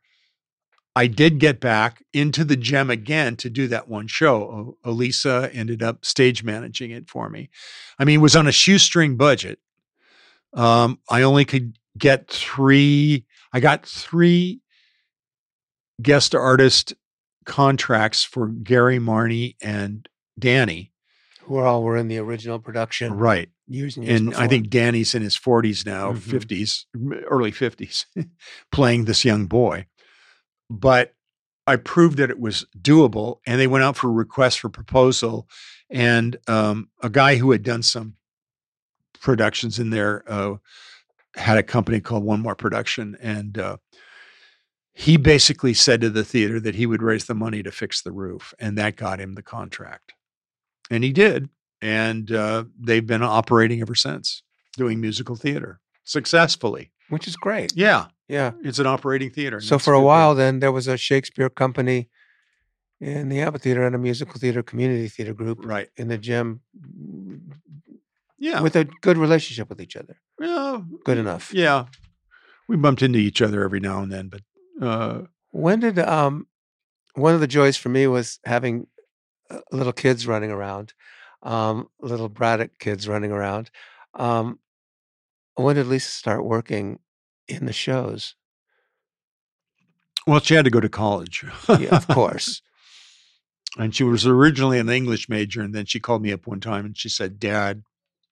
I 0.94 1.07
did 1.07 1.38
get 1.38 1.59
back 1.59 2.05
into 2.12 2.44
the 2.44 2.57
gem 2.57 2.90
again 2.90 3.37
to 3.37 3.48
do 3.48 3.66
that 3.68 3.88
one 3.88 4.07
show. 4.09 4.76
Elisa 4.85 5.48
ended 5.52 5.83
up 5.83 6.05
stage 6.05 6.44
managing 6.44 6.90
it 6.90 7.09
for 7.09 7.31
me. 7.31 7.48
I 7.98 8.05
mean, 8.05 8.16
it 8.20 8.22
was 8.22 8.37
on 8.37 8.46
a 8.46 8.52
shoestring 8.52 9.16
budget. 9.16 9.59
Um, 10.52 10.98
I 11.09 11.22
only 11.22 11.46
could 11.46 11.78
get 11.96 12.28
three, 12.28 13.24
I 13.55 13.61
got 13.61 13.87
three 13.87 14.61
guest 16.02 16.35
artist 16.35 16.92
contracts 17.46 18.22
for 18.22 18.48
Gary 18.48 18.98
Marnie 18.98 19.57
and 19.62 20.07
Danny. 20.38 20.92
Who 21.42 21.59
all 21.59 21.83
were 21.83 21.96
in 21.96 22.09
the 22.09 22.18
original 22.18 22.59
production. 22.59 23.14
Right. 23.14 23.48
Years 23.66 23.96
and 23.96 24.07
years 24.07 24.20
And. 24.20 24.35
I 24.35 24.46
think 24.46 24.68
Danny's 24.68 25.14
in 25.14 25.22
his 25.22 25.37
40s 25.37 25.85
now, 25.87 26.12
Mhm. 26.12 26.18
50s, 26.18 26.85
early 27.28 27.50
50s, 27.50 28.05
playing 28.72 29.07
this 29.07 29.24
young 29.24 29.46
boy. 29.46 29.87
But 30.72 31.14
I 31.66 31.76
proved 31.76 32.18
that 32.18 32.30
it 32.30 32.40
was 32.40 32.66
doable, 32.80 33.38
and 33.46 33.61
they 33.61 33.66
went 33.66 33.85
out 33.85 33.96
for 33.96 34.08
a 34.08 34.12
request 34.12 34.61
for 34.61 34.68
proposal. 34.68 35.48
And 35.90 36.37
um, 36.48 36.88
a 37.02 37.11
guy 37.11 37.37
who 37.37 37.50
had 37.52 37.62
done 37.62 37.82
some 37.82 38.14
productions 39.20 39.78
in 39.78 39.90
there 39.90 40.24
uh, 40.26 40.56
had 41.37 41.58
a 41.58 41.62
company 41.62 42.00
called 42.00 42.24
One 42.24 42.40
More 42.40 42.56
Production, 42.56 43.16
and 43.20 43.58
uh, 43.58 43.76
he 44.94 45.16
basically 45.16 45.74
said 45.74 46.00
to 46.00 46.11
the 46.11 46.24
theater 46.24 46.58
that 46.61 46.74
he 46.74 46.87
would 46.87 47.02
raise 47.02 47.26
the 47.26 47.35
money 47.35 47.62
to 47.62 47.70
fix 47.70 48.02
the 48.02 48.12
roof, 48.12 48.54
and 48.58 48.76
that 48.78 48.96
got 48.96 49.20
him 49.20 49.35
the 49.35 49.42
contract. 49.42 50.14
And 50.90 51.04
he 51.04 51.12
did, 51.12 51.48
and 51.80 52.32
uh, 52.32 52.64
they've 52.80 53.06
been 53.06 53.22
operating 53.22 53.80
ever 53.80 53.94
since, 53.94 54.42
doing 54.76 55.00
musical 55.00 55.37
theater 55.37 55.80
successfully. 56.04 56.90
which 57.08 57.28
is 57.28 57.37
great. 57.37 57.72
Yeah, 57.76 58.06
Yeah. 58.28 58.52
it's 58.62 58.78
an 58.78 58.87
operating 58.87 59.30
theater. 59.30 59.61
So 59.61 59.78
for 59.78 59.92
a 59.94 60.00
while, 60.00 60.35
then 60.35 60.61
there 60.61 60.72
was 60.72 60.87
a 60.88 60.96
Shakespeare 60.96 61.50
company 61.50 62.08
in 63.00 63.28
the 63.28 63.40
amphitheater 63.40 63.85
and 63.85 63.94
a 63.94 63.98
musical 63.98 64.38
theater 64.38 64.62
community 64.62 65.08
theater 65.08 65.35
group 65.35 65.58
right? 65.64 65.88
in 65.96 66.08
the 66.08 66.16
Gem 66.18 66.61
Yeah, 68.38 68.61
with 68.61 68.76
a 68.76 68.85
good 68.85 69.18
relationship 69.18 69.68
with 69.68 69.80
each 69.80 69.96
other. 69.96 70.16
yeah, 70.40 70.80
Good 71.04 71.18
enough. 71.18 71.52
Yeah, 71.52 71.87
we 72.68 72.76
bumped 72.76 73.02
into 73.02 73.18
each 73.18 73.42
other 73.42 73.64
every 73.64 73.80
now 73.80 74.02
and 74.02 74.11
then, 74.12 74.28
but 74.28 74.42
uh, 74.80 75.22
When 75.50 75.80
did 75.80 75.98
um 75.98 76.46
one 77.14 77.35
of 77.35 77.40
the 77.40 77.46
joys 77.46 77.76
for 77.76 77.88
me 77.90 78.06
was 78.06 78.38
having 78.46 78.87
uh, 79.50 79.58
little 79.70 79.92
kids 79.92 80.26
running 80.26 80.50
around, 80.50 80.94
um, 81.42 81.88
little 82.00 82.28
Braddock 82.30 82.78
kids 82.78 83.06
running 83.06 83.32
around. 83.32 83.70
Um, 84.14 84.58
when 85.56 85.76
did 85.76 85.87
Lisa 85.88 86.11
start 86.11 86.44
working 86.44 86.98
in 87.52 87.66
the 87.66 87.72
shows? 87.72 88.34
well, 90.26 90.40
she 90.40 90.54
had 90.54 90.64
to 90.64 90.70
go 90.70 90.80
to 90.80 90.88
college. 90.88 91.44
Yeah, 91.68 91.96
of 91.96 92.06
course. 92.08 92.62
And 93.78 93.94
she 93.94 94.04
was 94.04 94.26
originally 94.26 94.78
an 94.78 94.90
English 94.90 95.30
major, 95.30 95.62
and 95.62 95.74
then 95.74 95.86
she 95.86 95.98
called 95.98 96.20
me 96.20 96.30
up 96.30 96.46
one 96.46 96.60
time 96.60 96.84
and 96.84 96.94
she 96.94 97.08
said, 97.08 97.40
"Dad, 97.40 97.82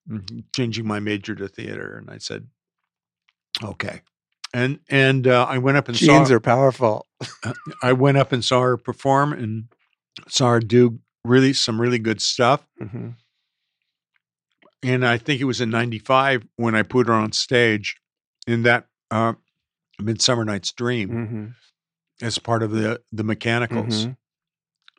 I'm 0.07 0.45
changing 0.55 0.85
my 0.85 0.99
major 0.99 1.33
to 1.33 1.47
theater." 1.47 1.97
And 1.97 2.11
I 2.11 2.19
said, 2.19 2.45
"Okay." 3.63 4.01
And 4.53 4.81
and 4.87 5.25
uh, 5.25 5.47
I 5.49 5.57
went 5.57 5.77
up 5.77 5.87
and 5.87 5.97
Genes 5.97 6.27
saw 6.27 6.35
are 6.35 6.39
powerful. 6.39 7.07
I 7.81 7.91
went 7.93 8.17
up 8.17 8.31
and 8.31 8.45
saw 8.45 8.61
her 8.61 8.77
perform 8.77 9.33
and 9.33 9.63
saw 10.27 10.51
her 10.51 10.59
do 10.59 10.99
really 11.25 11.53
some 11.53 11.81
really 11.81 11.97
good 11.97 12.21
stuff. 12.21 12.67
hmm 12.77 13.09
And 14.83 15.03
I 15.03 15.17
think 15.17 15.41
it 15.41 15.45
was 15.45 15.59
in 15.59 15.71
'95 15.71 16.43
when 16.55 16.75
I 16.75 16.83
put 16.83 17.07
her 17.07 17.13
on 17.13 17.31
stage 17.31 17.95
in 18.45 18.61
that 18.61 18.85
uh, 19.11 19.33
Midsummer 19.99 20.45
Night's 20.45 20.71
Dream 20.71 21.09
hmm 21.09 21.45
as 22.25 22.37
part 22.39 22.61
of 22.63 22.71
the 22.71 23.01
the 23.11 23.23
mechanicals, 23.23 24.05
Mhm. 24.05 24.17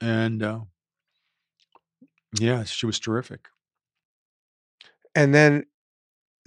and 0.00 0.42
uh, 0.42 0.60
yeah, 2.38 2.64
she 2.64 2.86
was 2.86 2.98
terrific. 2.98 3.48
And 5.14 5.34
then 5.34 5.66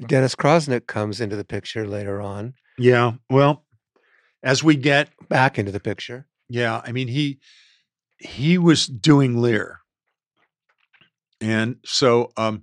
Dennis 0.05 0.35
Krausnick 0.35 0.87
comes 0.87 1.21
into 1.21 1.35
the 1.35 1.45
picture 1.45 1.87
later 1.87 2.19
on, 2.21 2.55
Yeah, 2.77 3.13
well, 3.29 3.65
as 4.43 4.63
we 4.63 4.75
get 4.75 5.09
back 5.29 5.57
into 5.57 5.71
the 5.71 5.79
picture. 5.79 6.27
Yeah, 6.49 6.81
I 6.83 6.91
mean 6.91 7.07
he 7.07 7.39
he 8.17 8.57
was 8.57 8.87
doing 8.87 9.37
Lear, 9.41 9.79
and 11.41 11.77
so 11.85 12.31
um 12.37 12.61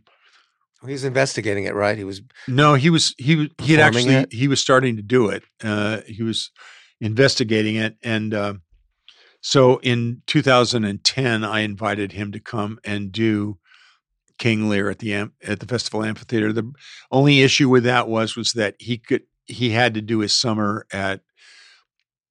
He's 0.87 1.05
investigating 1.05 1.65
it, 1.65 1.75
right? 1.75 1.97
He 1.97 2.05
was 2.05 2.23
no, 2.49 2.75
he 2.75 2.91
was 2.91 3.15
he 3.19 3.37
was 3.37 3.49
he 3.63 3.73
had 3.73 3.81
actually 3.81 4.15
it? 4.15 4.33
he 4.33 4.49
was 4.49 4.61
starting 4.61 4.97
to 4.97 5.03
do 5.03 5.29
it. 5.29 5.45
Uh, 5.63 6.01
he 6.07 6.23
was 6.23 6.51
investigating 7.01 7.77
it, 7.77 7.97
and 8.03 8.35
uh, 8.35 8.55
so 9.41 9.79
in 9.79 10.23
2010, 10.27 11.45
I 11.45 11.61
invited 11.61 12.13
him 12.13 12.33
to 12.33 12.41
come 12.41 12.79
and 12.85 13.13
do 13.13 13.59
King 14.39 14.69
Lear 14.69 14.89
at 14.89 15.01
the 15.01 15.15
am- 15.15 15.35
at 15.43 15.61
the 15.61 15.67
Festival 15.67 16.05
Amphitheater. 16.05 16.53
The 16.53 16.73
only 17.11 17.43
issue 17.43 17.69
with 17.69 17.85
that 17.85 18.09
was 18.09 18.37
was 18.37 18.53
that 18.53 18.77
he 18.79 18.99
could 18.99 19.23
he 19.47 19.71
had 19.71 19.95
to 19.95 20.01
do 20.01 20.21
his 20.21 20.33
summer 20.33 20.87
at 20.93 21.21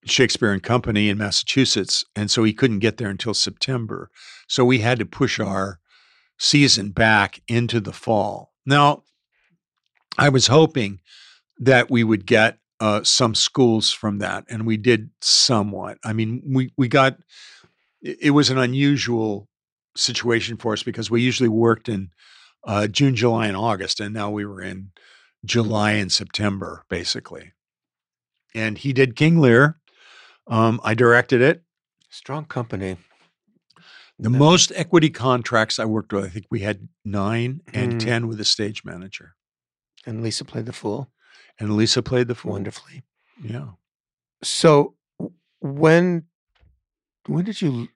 Shakespeare 0.05 0.51
and 0.51 0.63
Company 0.63 1.09
in 1.09 1.17
Massachusetts, 1.17 2.05
and 2.15 2.31
so 2.31 2.43
he 2.43 2.53
couldn't 2.53 2.79
get 2.79 2.97
there 2.97 3.09
until 3.09 3.33
September. 3.33 4.09
So 4.47 4.65
we 4.65 4.79
had 4.79 4.97
to 4.99 5.05
push 5.05 5.39
our 5.39 5.80
season 6.41 6.89
back 6.89 7.39
into 7.47 7.79
the 7.79 7.93
fall. 7.93 8.51
Now, 8.65 9.03
I 10.17 10.29
was 10.29 10.47
hoping 10.47 10.99
that 11.59 11.91
we 11.91 12.03
would 12.03 12.25
get 12.25 12.57
uh, 12.79 13.03
some 13.03 13.35
schools 13.35 13.91
from 13.91 14.17
that, 14.17 14.45
and 14.49 14.65
we 14.65 14.75
did 14.75 15.11
somewhat. 15.21 15.99
I 16.03 16.13
mean, 16.13 16.41
we 16.45 16.71
we 16.75 16.87
got 16.87 17.17
it 18.01 18.31
was 18.31 18.49
an 18.49 18.57
unusual 18.57 19.47
situation 19.95 20.57
for 20.57 20.73
us 20.73 20.81
because 20.81 21.11
we 21.11 21.21
usually 21.21 21.49
worked 21.49 21.87
in 21.87 22.09
uh, 22.63 22.87
June, 22.87 23.15
July, 23.15 23.45
and 23.45 23.55
August, 23.55 23.99
and 23.99 24.13
now 24.13 24.31
we 24.31 24.43
were 24.43 24.61
in 24.61 24.91
July 25.45 25.91
and 25.91 26.11
September, 26.11 26.83
basically. 26.89 27.53
And 28.55 28.79
he 28.79 28.93
did 28.93 29.15
King 29.15 29.39
Lear. 29.39 29.77
Um, 30.47 30.81
I 30.83 30.95
directed 30.95 31.41
it. 31.41 31.61
strong 32.09 32.45
company. 32.45 32.97
The 34.21 34.29
No. 34.29 34.37
most 34.37 34.71
equity 34.75 35.09
contracts 35.09 35.79
I 35.79 35.85
worked 35.85 36.13
with, 36.13 36.23
I 36.25 36.29
think 36.29 36.45
we 36.51 36.59
had 36.59 36.87
nine 37.03 37.61
and 37.73 37.93
Mhm. 37.93 37.99
10 37.99 38.27
with 38.27 38.39
a 38.39 38.45
stage 38.45 38.85
manager. 38.85 39.35
And 40.05 40.21
Lisa 40.23 40.45
played 40.45 40.65
the 40.67 40.73
fool 40.73 41.11
And 41.59 41.75
Lisa 41.75 42.01
played 42.03 42.27
the 42.27 42.35
fool. 42.35 42.51
wonderfully. 42.53 43.03
Yeah. 43.41 43.71
So 44.43 44.95
when 45.59 46.27
when 47.27 47.45
did 47.45 47.61
you 47.61 47.89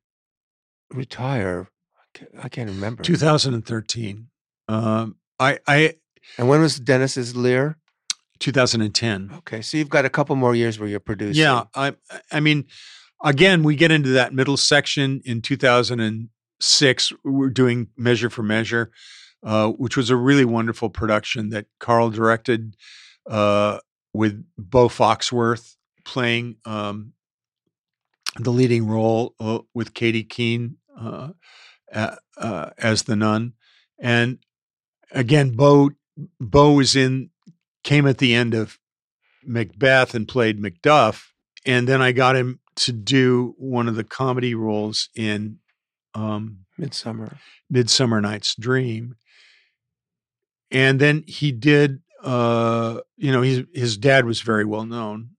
retire? 0.91 1.69
I 2.15 2.45
I 2.45 2.49
can't 2.49 2.69
remember. 2.69 3.03
2013. 3.03 4.29
Um, 4.67 5.17
I, 5.39 5.59
I, 5.67 5.95
And 6.37 6.47
when 6.47 6.61
was 6.61 6.79
Dennis's 6.79 7.35
Lear? 7.35 7.77
2010. 8.39 9.31
Okay, 9.39 9.61
so 9.61 9.77
you've 9.77 9.89
got 9.89 10.05
a 10.05 10.09
couple 10.09 10.35
more 10.35 10.55
years 10.55 10.79
where 10.79 10.87
you're 10.89 10.99
producing. 10.99 11.41
Yeah. 11.41 11.65
I, 11.75 11.95
I 12.31 12.39
mean, 12.39 12.65
again, 13.25 13.63
we 13.63 13.75
get 13.75 13.91
into 13.91 14.09
that 14.09 14.33
middle 14.33 14.55
section 14.55 15.21
in 15.25 15.41
2006. 15.41 17.13
We're 17.23 17.49
doing 17.49 17.87
Measure 17.97 18.29
for 18.29 18.43
Measure, 18.43 18.91
uh, 19.43 19.69
which 19.71 19.97
was 19.97 20.09
a 20.09 20.15
really 20.15 20.45
wonderful 20.45 20.89
production 20.89 21.49
that 21.49 21.65
Carl 21.79 22.11
directed 22.11 22.77
uh, 23.29 23.79
with 24.13 24.45
Bo 24.57 24.87
Foxworth 24.87 25.75
playing 26.05 26.57
um, 26.65 27.13
the 28.37 28.51
leading 28.51 28.87
role 28.87 29.33
uh, 29.39 29.59
with 29.73 29.93
Katie 29.93 30.23
Keene 30.23 30.77
uh, 30.97 31.29
uh, 31.91 32.69
as 32.77 33.03
the 33.03 33.15
nun. 33.15 33.53
And 33.99 34.37
again, 35.11 35.51
Bo 35.51 35.91
Bo 36.39 36.73
was 36.73 36.95
in 36.95 37.31
came 37.83 38.07
at 38.07 38.19
the 38.19 38.33
end 38.33 38.53
of 38.53 38.77
Macbeth 39.43 40.13
and 40.13 40.27
played 40.27 40.61
Macduff, 40.61 41.27
and 41.65 41.87
then 41.87 42.01
I 42.01 42.11
got 42.11 42.35
him 42.35 42.59
to 42.75 42.91
do 42.91 43.55
one 43.57 43.87
of 43.87 43.95
the 43.95 44.03
comedy 44.03 44.53
roles 44.53 45.09
in 45.15 45.59
um, 46.13 46.65
Midsummer. 46.77 47.37
Midsummer 47.69 48.21
Night's 48.21 48.55
Dream. 48.55 49.15
And 50.71 50.99
then 50.99 51.23
he 51.27 51.51
did, 51.51 52.01
uh, 52.23 52.99
you 53.17 53.31
know, 53.31 53.41
his 53.41 53.63
his 53.73 53.97
dad 53.97 54.25
was 54.25 54.41
very 54.41 54.65
well 54.65 54.85
known, 54.85 55.31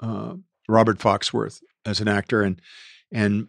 uh, 0.00 0.34
Robert 0.68 0.98
Foxworth, 0.98 1.60
as 1.86 2.00
an 2.00 2.08
actor, 2.08 2.42
and 2.42 2.60
and 3.12 3.48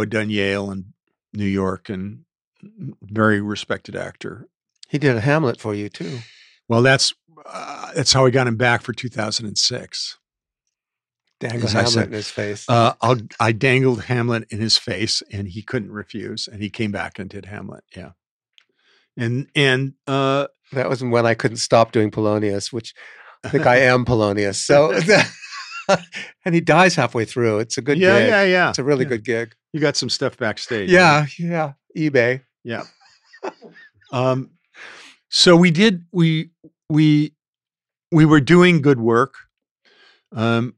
had 0.00 0.10
done 0.10 0.30
Yale 0.30 0.70
and 0.70 0.92
New 1.34 1.46
York, 1.46 1.88
and 1.88 2.24
very 3.02 3.40
respected 3.40 3.96
actor. 3.96 4.46
He 4.88 4.98
did 4.98 5.16
a 5.16 5.20
Hamlet 5.20 5.60
for 5.60 5.74
you 5.74 5.88
too. 5.88 6.20
Well, 6.68 6.82
that's 6.82 7.12
uh, 7.44 7.92
that's 7.94 8.12
how 8.12 8.24
I 8.24 8.30
got 8.30 8.46
him 8.46 8.56
back 8.56 8.82
for 8.82 8.92
2006. 8.92 10.18
Dangle 11.40 11.68
Hamlet 11.68 11.88
said, 11.92 12.06
in 12.06 12.12
his 12.12 12.30
face. 12.30 12.64
Uh, 12.68 12.94
I'll, 13.02 13.18
I 13.38 13.52
dangled 13.52 14.04
Hamlet 14.04 14.46
in 14.50 14.58
his 14.58 14.78
face, 14.78 15.22
and 15.30 15.46
he 15.48 15.62
couldn't 15.62 15.92
refuse, 15.92 16.48
and 16.48 16.62
he 16.62 16.70
came 16.70 16.92
back 16.92 17.18
and 17.18 17.28
did 17.28 17.44
Hamlet. 17.46 17.84
Yeah, 17.94 18.10
and 19.16 19.48
and 19.54 19.94
uh, 20.06 20.46
that 20.72 20.88
was 20.88 21.02
when 21.02 21.26
I 21.26 21.34
couldn't 21.34 21.58
stop 21.58 21.92
doing 21.92 22.10
Polonius, 22.10 22.72
which 22.72 22.94
I 23.44 23.50
think 23.50 23.66
I 23.66 23.76
am 23.80 24.04
Polonius. 24.06 24.64
So, 24.64 24.98
and 26.44 26.54
he 26.54 26.60
dies 26.60 26.94
halfway 26.94 27.24
through. 27.26 27.58
It's 27.58 27.76
a 27.76 27.82
good 27.82 27.98
yeah, 27.98 28.18
gig. 28.18 28.28
yeah, 28.28 28.42
yeah. 28.44 28.68
It's 28.70 28.78
a 28.78 28.84
really 28.84 29.04
Yeah. 29.04 29.08
good 29.10 29.24
gig. 29.24 29.54
You 29.72 29.80
got 29.80 29.96
some 29.96 30.08
stuff 30.08 30.36
backstage. 30.38 30.90
Yeah, 30.90 31.26
yeah. 31.38 31.72
eBay. 31.96 32.42
yeah. 32.64 32.84
Um, 34.12 34.50
so 35.28 35.56
we 35.56 35.70
did. 35.70 36.04
We 36.12 36.50
we 36.88 37.34
we 38.10 38.24
were 38.24 38.40
doing 38.40 38.80
good 38.80 39.00
work. 39.00 39.34
Um, 40.34 40.74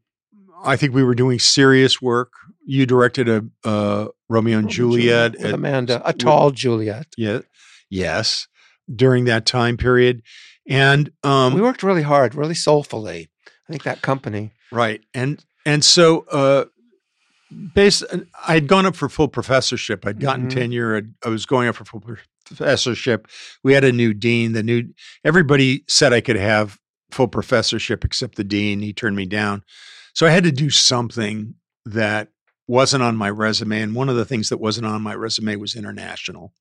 I 0.64 0.76
think 0.76 0.94
we 0.94 1.02
were 1.04 1.14
doing 1.14 1.38
serious 1.38 2.00
work. 2.02 2.32
You 2.66 2.84
directed 2.86 3.28
a 3.28 3.44
uh, 3.64 4.08
Romeo 4.28 4.58
and 4.58 4.68
Juliet. 4.68 5.32
with 5.32 5.44
at- 5.46 5.54
Amanda, 5.54 6.02
a 6.04 6.08
with- 6.08 6.18
tall 6.18 6.50
Juliet. 6.50 7.06
Yeah. 7.16 7.40
Yes. 7.90 8.46
During 8.94 9.24
that 9.26 9.46
time 9.46 9.76
period. 9.76 10.22
And 10.68 11.10
um 11.22 11.54
we 11.54 11.60
worked 11.62 11.82
really 11.82 12.02
hard, 12.02 12.34
really 12.34 12.54
soulfully. 12.54 13.30
I 13.46 13.72
think 13.72 13.84
that 13.84 14.02
company. 14.02 14.50
right. 14.70 15.00
And 15.14 15.42
and 15.64 15.82
so 15.84 16.26
uh 16.30 16.64
based 17.74 18.04
I'd 18.46 18.66
gone 18.66 18.84
up 18.86 18.96
for 18.96 19.08
full 19.08 19.28
professorship. 19.28 20.06
I'd 20.06 20.20
gotten 20.20 20.48
Mhm. 20.48 20.54
tenure. 20.54 20.96
I'd, 20.96 21.14
I 21.24 21.28
was 21.30 21.46
going 21.46 21.68
up 21.68 21.76
for 21.76 21.84
full 21.86 22.02
professorship. 22.44 23.26
We 23.62 23.72
had 23.72 23.84
a 23.84 23.92
new 23.92 24.12
dean. 24.12 24.52
The 24.52 24.62
new 24.62 24.84
everybody 25.24 25.84
said 25.88 26.12
I 26.12 26.20
could 26.20 26.36
have 26.36 26.78
full 27.10 27.28
professorship 27.28 28.04
except 28.04 28.36
the 28.36 28.44
dean. 28.44 28.80
He 28.80 28.92
turned 28.92 29.16
me 29.16 29.24
down. 29.26 29.62
So 30.14 30.26
I 30.26 30.30
had 30.30 30.44
to 30.44 30.52
do 30.52 30.70
something 30.70 31.54
that 31.84 32.28
wasn't 32.66 33.02
on 33.02 33.16
my 33.16 33.30
resume. 33.30 33.80
And 33.80 33.94
one 33.94 34.08
of 34.08 34.16
the 34.16 34.24
things 34.24 34.48
that 34.50 34.58
wasn't 34.58 34.86
on 34.86 35.02
my 35.02 35.14
resume 35.14 35.56
was 35.56 35.74
international. 35.74 36.52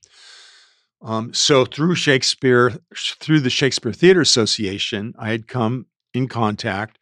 Um, 1.01 1.33
so 1.33 1.65
through 1.65 1.95
Shakespeare, 1.95 2.73
through 2.95 3.41
the 3.41 3.49
Shakespeare 3.49 3.93
Theater 3.93 4.21
Association, 4.21 5.13
I 5.19 5.29
had 5.29 5.47
come 5.47 5.87
in 6.13 6.27
contact 6.27 6.97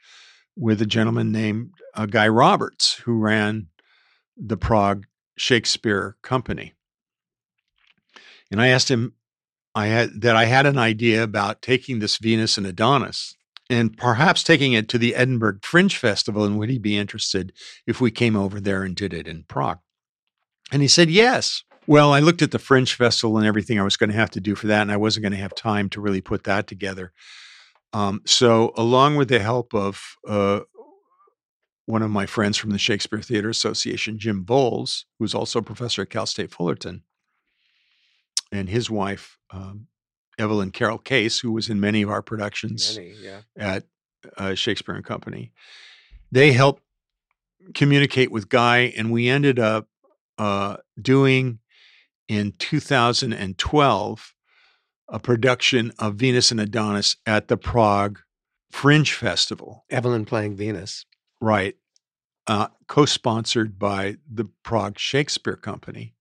with 0.57 0.81
a 0.81 0.85
gentleman 0.85 1.31
named 1.31 1.71
uh, 1.93 2.05
Guy 2.05 2.27
Roberts, 2.27 2.93
who 3.05 3.19
ran 3.19 3.67
the 4.35 4.57
Prague 4.57 5.05
Shakespeare 5.37 6.17
Company. 6.21 6.73
And 8.51 8.61
I 8.61 8.67
asked 8.67 8.89
him, 8.89 9.13
I 9.73 9.87
had 9.87 10.21
that 10.21 10.35
I 10.35 10.45
had 10.45 10.65
an 10.65 10.77
idea 10.77 11.23
about 11.23 11.61
taking 11.61 11.99
this 11.99 12.17
Venus 12.17 12.57
and 12.57 12.65
Adonis 12.65 13.35
and 13.69 13.97
perhaps 13.97 14.43
taking 14.43 14.73
it 14.73 14.87
to 14.89 14.97
the 14.97 15.15
Edinburgh 15.15 15.59
Fringe 15.63 15.95
Festival, 15.95 16.43
and 16.43 16.57
would 16.59 16.69
he 16.69 16.77
be 16.77 16.97
interested 16.97 17.51
if 17.87 17.99
we 17.99 18.11
came 18.11 18.35
over 18.35 18.59
there 18.59 18.83
and 18.83 18.95
did 18.95 19.13
it 19.13 19.27
in 19.27 19.43
Prague? 19.43 19.79
And 20.71 20.81
he 20.81 20.87
said 20.87 21.09
yes. 21.09 21.63
Well, 21.87 22.13
I 22.13 22.19
looked 22.19 22.41
at 22.41 22.51
the 22.51 22.59
Fringe 22.59 22.93
Festival 22.93 23.37
and 23.37 23.45
everything 23.45 23.79
I 23.79 23.83
was 23.83 23.97
going 23.97 24.09
to 24.09 24.15
have 24.15 24.31
to 24.31 24.41
do 24.41 24.55
for 24.55 24.67
that, 24.67 24.81
and 24.81 24.91
I 24.91 24.97
wasn't 24.97 25.23
going 25.23 25.33
to 25.33 25.37
have 25.37 25.55
time 25.55 25.89
to 25.89 26.01
really 26.01 26.21
put 26.21 26.43
that 26.45 26.67
together. 26.67 27.11
Um, 27.93 28.21
so, 28.25 28.73
along 28.75 29.15
with 29.15 29.29
the 29.29 29.39
help 29.39 29.73
of 29.73 30.01
uh, 30.27 30.61
one 31.85 32.01
of 32.01 32.09
my 32.09 32.25
friends 32.25 32.57
from 32.57 32.71
the 32.71 32.79
Shakespeare 32.79 33.21
Theater 33.21 33.49
Association, 33.49 34.17
Jim 34.17 34.41
Bowles, 34.41 35.05
who's 35.19 35.35
also 35.35 35.59
a 35.59 35.63
professor 35.63 36.01
at 36.01 36.09
Cal 36.09 36.25
State 36.25 36.51
Fullerton, 36.51 37.03
and 38.51 38.67
his 38.69 38.89
wife, 38.89 39.37
um, 39.51 39.87
Evelyn 40.37 40.71
Carroll 40.71 40.97
Case, 40.97 41.39
who 41.39 41.51
was 41.51 41.69
in 41.69 41.79
many 41.79 42.01
of 42.01 42.09
our 42.09 42.21
productions 42.21 42.97
Many, 42.97 43.13
yeah. 43.21 43.41
at 43.55 43.83
uh, 44.37 44.53
Shakespeare 44.55 44.95
and 44.95 45.05
Company. 45.05 45.51
They 46.31 46.51
helped 46.51 46.83
communicate 47.73 48.31
with 48.31 48.49
Guy, 48.49 48.93
and 48.97 49.11
we 49.11 49.29
ended 49.29 49.59
up 49.59 49.87
uh, 50.37 50.77
doing 51.01 51.59
in 52.27 52.53
2012 52.57 54.33
a 55.07 55.19
production 55.19 55.93
of 55.99 56.15
Venus 56.15 56.51
and 56.51 56.59
Adonis 56.59 57.17
at 57.25 57.47
the 57.47 57.57
Prague 57.57 58.19
Fringe 58.71 59.13
Festival. 59.13 59.85
Evelyn 59.89 60.25
playing 60.25 60.55
Venus. 60.55 61.05
Right. 61.39 61.75
Uh, 62.47 62.67
co 62.87 63.05
sponsored 63.05 63.79
by 63.79 64.17
the 64.29 64.45
Prague 64.63 64.99
Shakespeare 64.99 65.55
Company. 65.55 66.13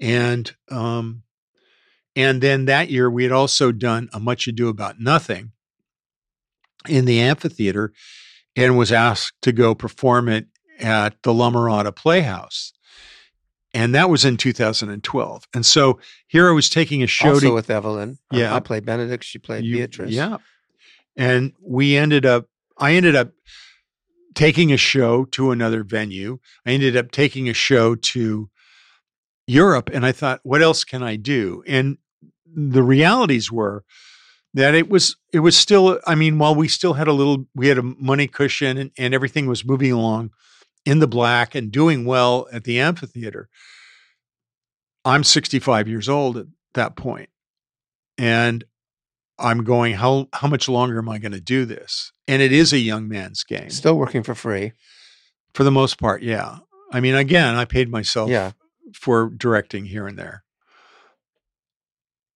And 0.00 0.54
um, 0.70 1.22
and 2.16 2.40
then 2.42 2.64
that 2.66 2.90
year 2.90 3.10
we 3.10 3.22
had 3.24 3.32
also 3.32 3.72
done 3.72 4.08
a 4.12 4.20
Much 4.20 4.46
Ado 4.46 4.68
About 4.68 5.00
Nothing 5.00 5.52
in 6.88 7.04
the 7.04 7.20
amphitheater 7.20 7.92
and 8.56 8.76
was 8.78 8.90
asked 8.92 9.34
to 9.42 9.52
go 9.52 9.74
perform 9.74 10.28
it 10.28 10.46
at 10.78 11.22
the 11.22 11.32
La 11.32 11.50
Mirada 11.50 11.94
Playhouse. 11.94 12.72
And 13.72 13.94
that 13.94 14.10
was 14.10 14.24
in 14.24 14.36
2012. 14.36 15.44
And 15.54 15.64
so 15.64 16.00
here 16.26 16.48
I 16.48 16.52
was 16.52 16.68
taking 16.68 17.02
a 17.02 17.06
show 17.06 17.28
also 17.34 17.48
to 17.48 17.54
with 17.54 17.70
Evelyn. 17.70 18.18
I- 18.30 18.38
Yeah. 18.38 18.54
I 18.54 18.60
played 18.60 18.84
Benedick. 18.84 19.22
She 19.22 19.38
played 19.38 19.64
you- 19.64 19.76
Beatrice. 19.76 20.10
Yeah. 20.10 20.38
And 21.16 21.52
we 21.60 21.96
ended 21.96 22.26
up, 22.26 22.46
I 22.78 22.94
ended 22.94 23.14
up 23.14 23.30
taking 24.34 24.72
a 24.72 24.76
show 24.76 25.24
to 25.26 25.50
another 25.52 25.84
venue. 25.84 26.38
I 26.66 26.70
ended 26.72 26.96
up 26.96 27.10
taking 27.12 27.48
a 27.48 27.52
show 27.54 27.94
to 27.94 28.50
Europe. 29.50 29.90
And 29.92 30.06
I 30.06 30.12
thought, 30.12 30.40
what 30.42 30.62
else 30.62 30.84
can 30.84 31.02
I 31.02 31.16
do? 31.16 31.62
And 31.66 31.98
the 32.46 32.82
realities 32.82 33.50
were 33.52 33.84
that 34.54 34.74
it 34.74 34.88
was, 34.88 35.16
it 35.32 35.40
was 35.40 35.56
still, 35.56 36.00
I 36.06 36.14
mean, 36.14 36.38
while 36.38 36.54
we 36.54 36.68
still 36.68 36.94
had 36.94 37.08
a 37.08 37.12
little, 37.12 37.46
we 37.54 37.68
had 37.68 37.78
a 37.78 37.82
money 37.82 38.26
cushion 38.26 38.78
and, 38.78 38.90
and 38.98 39.14
everything 39.14 39.46
was 39.46 39.64
moving 39.64 39.92
along 39.92 40.30
in 40.84 40.98
the 40.98 41.06
black 41.06 41.54
and 41.54 41.70
doing 41.70 42.04
well 42.04 42.46
at 42.52 42.64
the 42.64 42.80
amphitheater. 42.80 43.48
I'm 45.04 45.24
65 45.24 45.88
years 45.88 46.08
old 46.08 46.36
at 46.36 46.46
that 46.74 46.96
point, 46.96 47.30
And 48.18 48.64
I'm 49.38 49.64
going, 49.64 49.94
how 49.94 50.28
how 50.34 50.48
much 50.48 50.68
longer 50.68 50.98
am 50.98 51.08
I 51.08 51.18
going 51.18 51.32
to 51.32 51.40
do 51.40 51.64
this? 51.64 52.12
And 52.28 52.42
it 52.42 52.52
is 52.52 52.72
a 52.74 52.78
young 52.78 53.08
man's 53.08 53.42
game 53.42 53.70
Still 53.70 53.96
working 53.96 54.22
for 54.22 54.34
free. 54.34 54.72
for 55.54 55.64
the 55.64 55.70
most 55.70 55.98
part. 55.98 56.22
Yeah. 56.22 56.58
I 56.92 57.00
mean, 57.00 57.14
again, 57.14 57.54
I 57.54 57.64
paid 57.64 57.88
myself 57.88 58.28
Yeah. 58.28 58.52
For 58.94 59.30
directing 59.30 59.84
here 59.84 60.06
and 60.06 60.18
there. 60.18 60.44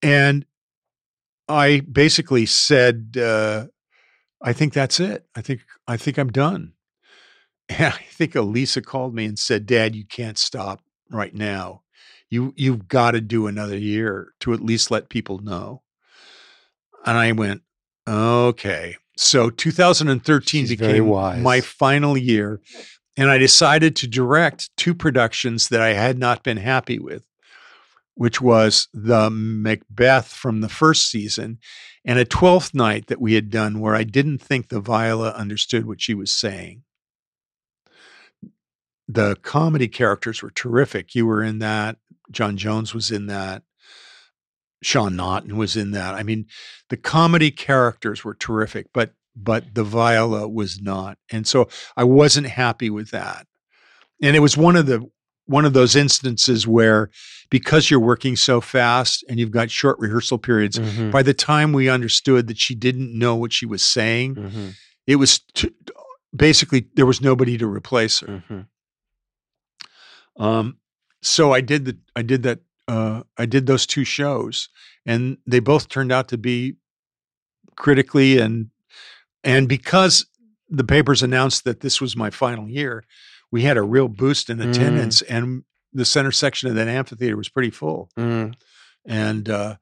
And 0.02 0.44
I 1.48 1.80
basically 1.80 2.46
said, 2.46 3.16
uh, 3.20 3.66
I 4.42 4.52
think 4.52 4.72
that's 4.72 5.00
it. 5.00 5.26
I 5.34 5.40
think 5.40 5.62
I 5.86 5.96
think 5.96 6.18
I'm 6.18 6.30
done. 6.30 6.72
And 7.70 7.94
I 7.94 8.04
think 8.10 8.34
Elisa 8.34 8.82
called 8.82 9.14
me 9.14 9.24
and 9.24 9.38
said, 9.38 9.64
Dad, 9.64 9.96
you 9.96 10.04
can't 10.04 10.36
stop 10.36 10.82
right 11.10 11.34
now. 11.34 11.80
You 12.28 12.52
you've 12.58 12.88
got 12.88 13.12
to 13.12 13.22
do 13.22 13.46
another 13.46 13.78
year 13.78 14.34
to 14.40 14.52
at 14.52 14.60
least 14.60 14.90
let 14.90 15.08
people 15.08 15.38
know. 15.38 15.80
And 17.06 17.16
I 17.16 17.32
went, 17.32 17.62
okay. 18.06 18.96
So 19.16 19.48
2013 19.48 20.66
She's 20.66 20.68
became 20.68 21.08
my 21.42 21.62
final 21.62 22.18
year. 22.18 22.60
And 23.16 23.31
I 23.31 23.38
decided 23.38 23.94
to 23.96 24.09
direct 24.09 24.77
two 24.77 24.94
productions 24.94 25.68
that 25.68 25.81
I 25.81 25.92
had 25.92 26.18
not 26.18 26.42
been 26.42 26.57
happy 26.57 26.98
with, 26.98 27.24
which 28.14 28.40
was 28.40 28.88
the 28.92 29.31
Macbeth 29.31 30.29
from 30.29 30.61
the 30.61 30.68
first 30.68 31.09
season 31.09 31.59
and 32.05 32.18
a 32.18 32.24
12th 32.24 32.74
night 32.74 33.07
that 33.07 33.20
we 33.20 33.35
had 33.35 33.50
done 33.50 33.81
where 33.81 33.94
I 33.94 34.05
didn't 34.05 34.38
think 34.38 34.68
the 34.68 34.81
Viola 34.81 35.31
understood 35.31 35.87
what 35.87 36.03
she 36.03 36.12
was 36.14 36.31
saying. 36.31 36.83
The 39.09 39.37
comedy 39.42 39.88
characters 39.88 40.42
were 40.42 40.50
terrific. 40.50 41.14
You 41.14 41.27
were 41.27 41.42
in 41.42 41.59
that. 41.61 41.96
John 42.31 42.57
Jones 42.57 42.94
was 42.94 43.11
in 43.11 43.27
that. 43.27 43.62
Sean 44.83 45.16
Naughton 45.16 45.57
was 45.57 45.77
in 45.77 45.92
that. 45.92 46.14
I 46.14 46.22
mean, 46.22 46.46
the 46.90 46.96
comedy 46.96 47.50
characters 47.50 48.22
were 48.24 48.35
terrific, 48.35 48.88
but 48.92 49.12
but 49.37 49.75
the 49.75 49.85
Viola 49.85 50.49
was 50.49 50.81
not. 50.81 51.18
And 51.31 51.47
so 51.47 51.68
I 51.97 52.05
wasn't 52.05 52.47
happy 52.49 52.90
with 52.90 53.11
that. 53.11 53.47
And 54.23 54.37
it 54.37 54.40
was 54.40 54.57
one 54.57 54.77
of 54.77 54.87
the 54.87 55.05
one 55.47 55.66
of 55.66 55.75
those 55.75 55.94
instances 55.94 56.66
where 56.66 57.11
because 57.51 57.90
you're 57.90 58.01
working 58.01 58.35
so 58.35 58.62
fast 58.62 59.23
and 59.29 59.38
you've 59.38 59.51
got 59.51 59.70
short 59.70 59.99
rehearsal 59.99 60.38
periods, 60.38 60.79
Mhm. 60.79 61.11
by 61.12 61.23
the 61.23 61.35
time 61.35 61.75
we 61.75 61.90
understood 61.90 62.47
that 62.47 62.57
she 62.59 62.75
didn't 62.75 63.12
know 63.18 63.35
what 63.37 63.53
she 63.53 63.66
was 63.66 63.83
saying, 63.85 64.37
Mhm. 64.37 64.75
it 65.07 65.16
was 65.16 65.40
t- 65.53 65.70
basically 66.35 66.87
there 66.94 67.05
was 67.05 67.20
nobody 67.20 67.59
to 67.59 67.66
replace 67.66 68.20
her. 68.20 68.27
Mm-hmm. 68.49 68.61
Um, 70.42 70.79
so 71.23 71.53
I 71.53 71.61
did 71.61 71.85
the 71.85 71.99
I 72.16 72.23
did 72.23 72.42
that 72.44 72.61
uh, 72.88 73.23
I 73.38 73.47
did 73.47 73.66
those 73.66 73.87
two 73.87 74.05
shows, 74.05 74.68
and 75.07 75.38
they 75.47 75.59
both 75.61 75.88
turned 75.88 76.12
out 76.12 76.29
to 76.29 76.38
be 76.38 76.77
critically 77.77 78.38
and 78.38 78.70
and 79.44 79.68
because 79.68 80.26
the 80.68 80.85
papers 80.85 81.22
announced 81.22 81.64
that 81.64 81.80
this 81.80 82.00
was 82.00 82.16
my 82.16 82.30
final 82.30 82.68
year, 82.68 83.04
we 83.52 83.62
had 83.62 83.76
a 83.76 83.83
real 83.83 84.09
boost 84.09 84.50
in 84.50 84.61
attendance, 84.61 85.22
and 85.22 85.62
the 85.92 86.04
center 86.04 86.33
section 86.33 86.68
of 86.68 86.74
that 86.74 86.88
amphitheater 86.88 87.37
was 87.37 87.48
pretty 87.48 87.70
full, 87.70 88.09
Mm. 88.18 88.54
and 89.04 89.48
uh, 89.48 89.76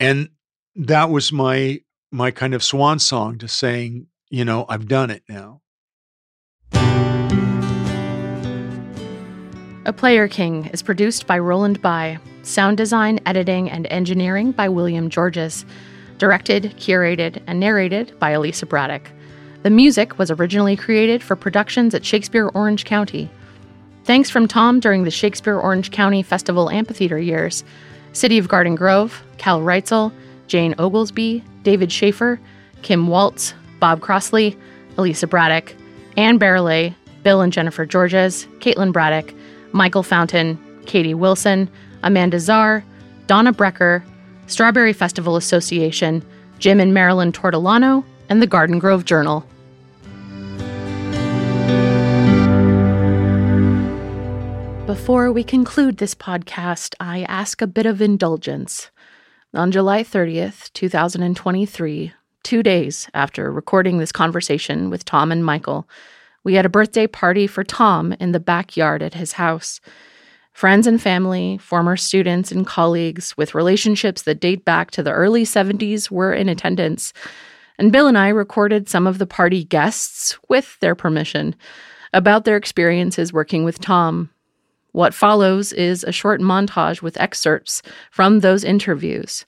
and 0.00 0.30
that 0.74 1.10
was 1.10 1.30
my 1.30 1.80
my 2.10 2.30
kind 2.30 2.54
of 2.54 2.62
swan 2.64 2.98
song 2.98 3.38
to 3.38 3.46
saying, 3.46 4.06
you 4.30 4.44
know, 4.44 4.64
I've 4.68 4.88
done 4.88 5.10
it 5.10 5.22
now. 5.28 5.60
A 9.84 9.92
Player 9.92 10.28
King 10.28 10.66
is 10.66 10.82
produced 10.82 11.26
by 11.26 11.38
Roland 11.38 11.80
By, 11.80 12.18
sound 12.42 12.76
design, 12.76 13.20
editing, 13.24 13.70
and 13.70 13.86
engineering 13.86 14.52
by 14.52 14.68
William 14.68 15.08
Georges, 15.08 15.64
directed, 16.18 16.74
curated, 16.76 17.42
and 17.46 17.58
narrated 17.58 18.18
by 18.18 18.30
Elisa 18.30 18.66
Braddock. 18.66 19.10
The 19.62 19.70
music 19.70 20.18
was 20.18 20.30
originally 20.30 20.76
created 20.76 21.22
for 21.22 21.36
productions 21.36 21.94
at 21.94 22.04
Shakespeare 22.04 22.48
Orange 22.48 22.84
County. 22.84 23.30
Thanks 24.04 24.30
from 24.30 24.48
Tom 24.48 24.80
during 24.80 25.04
the 25.04 25.10
Shakespeare 25.10 25.58
Orange 25.58 25.90
County 25.90 26.22
Festival 26.22 26.70
Amphitheater 26.70 27.18
years. 27.18 27.64
City 28.12 28.38
of 28.38 28.48
Garden 28.48 28.74
Grove, 28.74 29.22
Cal 29.36 29.60
Reitzel, 29.60 30.12
Jane 30.46 30.74
Oglesby, 30.78 31.44
David 31.62 31.92
Schaefer, 31.92 32.40
Kim 32.82 33.08
Waltz, 33.08 33.54
Bob 33.80 34.00
Crossley, 34.00 34.56
Elisa 34.96 35.26
Braddock, 35.26 35.74
Anne 36.16 36.38
Barrelay, 36.38 36.94
Bill 37.22 37.40
and 37.42 37.52
Jennifer 37.52 37.84
Georges, 37.84 38.46
Caitlin 38.60 38.92
Braddock, 38.92 39.34
Michael 39.72 40.02
Fountain, 40.02 40.58
Katie 40.86 41.14
Wilson, 41.14 41.68
Amanda 42.02 42.40
Czar, 42.40 42.82
Donna 43.26 43.52
Brecker, 43.52 44.02
Strawberry 44.48 44.92
Festival 44.92 45.36
Association, 45.36 46.24
Jim 46.58 46.80
and 46.80 46.92
Marilyn 46.92 47.32
Tortolano, 47.32 48.02
and 48.28 48.42
the 48.42 48.46
Garden 48.46 48.78
Grove 48.78 49.04
Journal. 49.04 49.46
Before 54.86 55.30
we 55.30 55.44
conclude 55.44 55.98
this 55.98 56.14
podcast, 56.14 56.94
I 56.98 57.24
ask 57.24 57.60
a 57.60 57.66
bit 57.66 57.84
of 57.84 58.00
indulgence. 58.00 58.90
On 59.52 59.70
July 59.70 60.02
30th, 60.02 60.72
2023, 60.72 62.12
two 62.42 62.62
days 62.62 63.10
after 63.12 63.52
recording 63.52 63.98
this 63.98 64.12
conversation 64.12 64.88
with 64.88 65.04
Tom 65.04 65.30
and 65.30 65.44
Michael, 65.44 65.86
we 66.42 66.54
had 66.54 66.64
a 66.64 66.70
birthday 66.70 67.06
party 67.06 67.46
for 67.46 67.64
Tom 67.64 68.14
in 68.14 68.32
the 68.32 68.40
backyard 68.40 69.02
at 69.02 69.12
his 69.12 69.32
house. 69.32 69.80
Friends 70.58 70.88
and 70.88 71.00
family, 71.00 71.56
former 71.58 71.96
students 71.96 72.50
and 72.50 72.66
colleagues 72.66 73.36
with 73.36 73.54
relationships 73.54 74.22
that 74.22 74.40
date 74.40 74.64
back 74.64 74.90
to 74.90 75.04
the 75.04 75.12
early 75.12 75.44
70s 75.44 76.10
were 76.10 76.34
in 76.34 76.48
attendance. 76.48 77.12
And 77.78 77.92
Bill 77.92 78.08
and 78.08 78.18
I 78.18 78.26
recorded 78.30 78.88
some 78.88 79.06
of 79.06 79.18
the 79.18 79.26
party 79.26 79.62
guests, 79.62 80.36
with 80.48 80.76
their 80.80 80.96
permission, 80.96 81.54
about 82.12 82.44
their 82.44 82.56
experiences 82.56 83.32
working 83.32 83.62
with 83.62 83.80
Tom. 83.80 84.30
What 84.90 85.14
follows 85.14 85.72
is 85.72 86.02
a 86.02 86.10
short 86.10 86.40
montage 86.40 87.02
with 87.02 87.20
excerpts 87.20 87.80
from 88.10 88.40
those 88.40 88.64
interviews. 88.64 89.46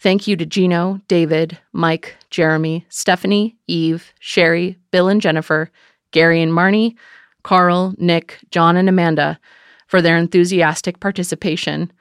Thank 0.00 0.26
you 0.26 0.36
to 0.36 0.46
Gino, 0.46 1.02
David, 1.06 1.58
Mike, 1.74 2.16
Jeremy, 2.30 2.86
Stephanie, 2.88 3.58
Eve, 3.66 4.10
Sherry, 4.20 4.78
Bill 4.90 5.08
and 5.08 5.20
Jennifer, 5.20 5.70
Gary 6.12 6.40
and 6.40 6.52
Marnie, 6.52 6.96
Carl, 7.42 7.94
Nick, 7.98 8.38
John, 8.50 8.78
and 8.78 8.88
Amanda 8.88 9.38
for 9.86 10.02
their 10.02 10.16
enthusiastic 10.16 11.00
participation. 11.00 11.92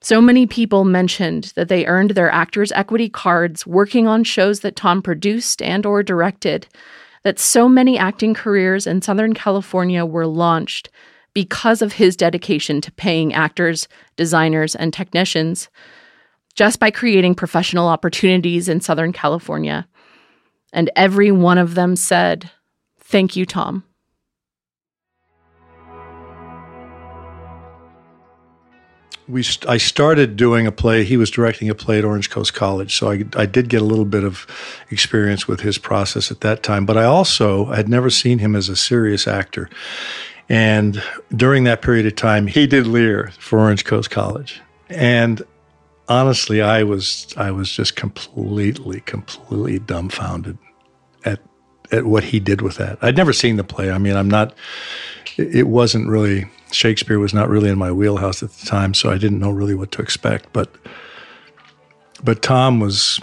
So 0.00 0.20
many 0.20 0.46
people 0.46 0.84
mentioned 0.84 1.52
that 1.54 1.68
they 1.68 1.86
earned 1.86 2.10
their 2.12 2.30
actors 2.30 2.72
equity 2.72 3.08
cards 3.08 3.66
working 3.66 4.08
on 4.08 4.24
shows 4.24 4.60
that 4.60 4.76
Tom 4.76 5.00
produced 5.00 5.62
and 5.62 5.86
or 5.86 6.02
directed, 6.02 6.66
that 7.22 7.38
so 7.38 7.68
many 7.68 7.96
acting 7.96 8.34
careers 8.34 8.86
in 8.86 9.00
Southern 9.00 9.32
California 9.32 10.04
were 10.04 10.26
launched 10.26 10.90
because 11.34 11.82
of 11.82 11.94
his 11.94 12.16
dedication 12.16 12.80
to 12.80 12.92
paying 12.92 13.32
actors, 13.32 13.86
designers, 14.16 14.74
and 14.74 14.92
technicians 14.92 15.68
just 16.54 16.78
by 16.78 16.90
creating 16.90 17.34
professional 17.34 17.88
opportunities 17.88 18.68
in 18.68 18.80
Southern 18.80 19.12
California. 19.12 19.86
And 20.72 20.90
every 20.96 21.30
one 21.30 21.58
of 21.58 21.74
them 21.74 21.96
said, 21.96 22.50
Thank 23.00 23.36
you, 23.36 23.46
Tom. 23.46 23.84
We 29.32 29.42
I 29.66 29.78
started 29.78 30.36
doing 30.36 30.66
a 30.66 30.72
play. 30.72 31.04
He 31.04 31.16
was 31.16 31.30
directing 31.30 31.70
a 31.70 31.74
play 31.74 31.98
at 31.98 32.04
Orange 32.04 32.28
Coast 32.28 32.52
College, 32.52 32.94
so 32.94 33.10
I, 33.10 33.24
I 33.34 33.46
did 33.46 33.70
get 33.70 33.80
a 33.80 33.84
little 33.84 34.04
bit 34.04 34.24
of 34.24 34.46
experience 34.90 35.48
with 35.48 35.60
his 35.60 35.78
process 35.78 36.30
at 36.30 36.42
that 36.42 36.62
time. 36.62 36.84
But 36.84 36.98
I 36.98 37.04
also 37.04 37.66
I 37.66 37.76
had 37.76 37.88
never 37.88 38.10
seen 38.10 38.38
him 38.38 38.54
as 38.54 38.68
a 38.68 38.76
serious 38.76 39.26
actor, 39.26 39.70
and 40.50 41.02
during 41.34 41.64
that 41.64 41.80
period 41.80 42.04
of 42.04 42.14
time, 42.14 42.46
he 42.46 42.66
did 42.66 42.86
Lear 42.86 43.32
for 43.38 43.58
Orange 43.58 43.86
Coast 43.86 44.10
College, 44.10 44.60
and 44.90 45.42
honestly, 46.08 46.60
I 46.60 46.82
was 46.82 47.26
I 47.38 47.50
was 47.52 47.72
just 47.72 47.96
completely 47.96 49.00
completely 49.00 49.78
dumbfounded 49.78 50.58
at 51.24 51.40
at 51.90 52.04
what 52.04 52.24
he 52.24 52.38
did 52.38 52.60
with 52.60 52.76
that. 52.76 52.98
I'd 53.00 53.16
never 53.16 53.32
seen 53.32 53.56
the 53.56 53.64
play. 53.64 53.90
I 53.90 53.96
mean, 53.96 54.14
I'm 54.14 54.28
not. 54.28 54.54
It 55.38 55.68
wasn't 55.68 56.08
really 56.08 56.50
Shakespeare 56.72 57.18
was 57.18 57.32
not 57.34 57.48
really 57.48 57.70
in 57.70 57.78
my 57.78 57.92
wheelhouse 57.92 58.42
at 58.42 58.50
the 58.50 58.66
time, 58.66 58.94
so 58.94 59.10
I 59.10 59.18
didn't 59.18 59.38
know 59.38 59.50
really 59.50 59.74
what 59.74 59.92
to 59.92 60.02
expect. 60.02 60.52
But 60.52 60.74
but 62.24 62.42
Tom 62.42 62.80
was 62.80 63.20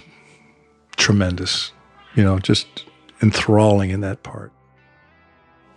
tremendous, 0.97 1.71
you 2.15 2.23
know, 2.23 2.39
just 2.39 2.85
enthralling 3.21 3.89
in 3.89 4.01
that 4.01 4.23
part. 4.23 4.51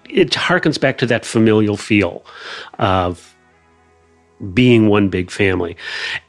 it 0.09 0.31
harkens 0.31 0.79
back 0.81 0.99
to 0.99 1.07
that 1.07 1.25
familial 1.25 1.77
feel 1.77 2.25
of 2.79 3.35
being 4.53 4.89
one 4.89 5.09
big 5.09 5.31
family. 5.31 5.77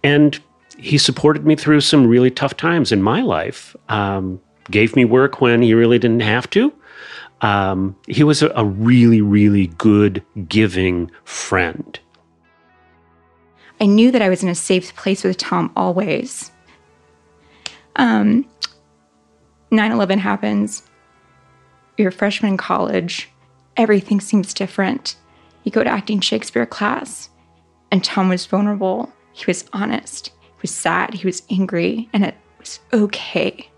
And 0.04 0.40
he 0.78 0.98
supported 0.98 1.46
me 1.46 1.56
through 1.56 1.82
some 1.82 2.08
really 2.08 2.32
tough 2.32 2.56
times 2.56 2.92
in 2.92 3.02
my 3.02 3.22
life, 3.22 3.76
um, 3.90 4.40
gave 4.72 4.96
me 4.96 5.06
work 5.06 5.42
when 5.42 5.62
he 5.62 5.74
really 5.74 6.00
didn't 6.00 6.22
have 6.22 6.50
to. 6.52 6.74
Um, 7.44 7.98
he 8.08 8.24
was 8.24 8.42
a, 8.42 8.66
really, 8.66 9.22
really 9.22 9.68
good, 9.68 10.24
giving 10.48 11.12
friend. 11.26 12.00
I 13.82 13.86
knew 13.86 14.12
that 14.12 14.22
I 14.22 14.30
was 14.30 14.44
in 14.44 14.50
a 14.50 14.56
safe 14.56 14.96
place 14.96 15.26
with 15.26 15.38
Tom 15.38 15.72
always. 15.76 16.52
Um, 17.98 18.48
9-11 19.72 20.20
happens. 20.20 20.84
You're 21.98 22.10
a 22.10 22.14
freshman 22.14 22.54
in 22.54 22.58
college. 22.58 23.30
Everything 23.76 24.22
seems 24.22 24.54
different. 24.54 25.18
You 25.66 25.72
go 25.72 25.84
to 25.84 25.90
acting 25.90 26.22
Shakespeare 26.22 26.66
class, 26.66 27.30
and 27.92 28.02
Tom 28.04 28.30
was 28.30 28.46
vulnerable. 28.46 29.12
He 29.34 29.44
was 29.48 29.66
honest. 29.74 30.28
He 30.28 30.62
was 30.62 30.72
sad. 30.72 31.14
He 31.14 31.26
was 31.26 31.44
angry, 31.50 32.10
and 32.14 32.24
it 32.24 32.36
was 32.58 32.80
okay. 32.94 33.70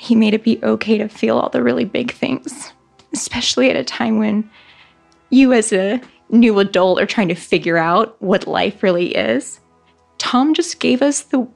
He 0.00 0.14
made 0.14 0.32
it 0.32 0.44
be 0.44 0.60
okay 0.62 0.96
to 0.96 1.08
feel 1.08 1.38
all 1.38 1.48
the 1.50 1.62
really 1.62 1.84
big 1.84 2.12
things, 2.12 2.72
especially 3.12 3.68
at 3.68 3.74
a 3.74 3.82
time 3.82 4.18
when 4.18 4.48
you, 5.30 5.52
as 5.52 5.72
a 5.72 6.00
new 6.30 6.56
adult, 6.60 7.00
are 7.00 7.06
trying 7.06 7.26
to 7.28 7.34
figure 7.34 7.76
out 7.76 8.16
what 8.22 8.46
life 8.46 8.84
really 8.84 9.14
is. 9.16 9.58
Tom 10.18 10.54
just 10.54 10.78
gave 10.78 11.02
us 11.02 11.22
the 11.22 11.46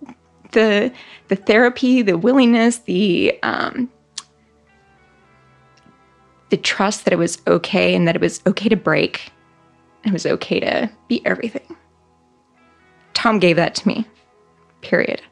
the 0.50 0.92
the 1.28 1.36
therapy, 1.36 2.02
the 2.02 2.18
willingness, 2.18 2.78
the 2.78 3.38
um, 3.44 3.88
the 6.50 6.56
trust 6.56 7.04
that 7.04 7.12
it 7.12 7.18
was 7.18 7.40
okay 7.46 7.94
and 7.94 8.08
that 8.08 8.16
it 8.16 8.20
was 8.20 8.42
okay 8.44 8.68
to 8.68 8.76
break. 8.76 9.30
It 10.04 10.12
was 10.12 10.26
okay 10.26 10.58
to 10.58 10.90
be 11.06 11.24
everything. 11.24 11.76
Tom 13.14 13.38
gave 13.38 13.54
that 13.54 13.76
to 13.76 13.86
me. 13.86 14.04
Period. 14.80 15.22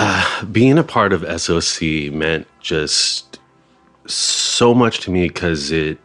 Uh, 0.00 0.44
being 0.52 0.78
a 0.78 0.84
part 0.84 1.12
of 1.12 1.40
SOC 1.40 2.12
meant 2.12 2.46
just 2.60 3.40
so 4.06 4.72
much 4.72 5.00
to 5.00 5.10
me 5.10 5.26
because 5.28 5.70
it 5.72 5.98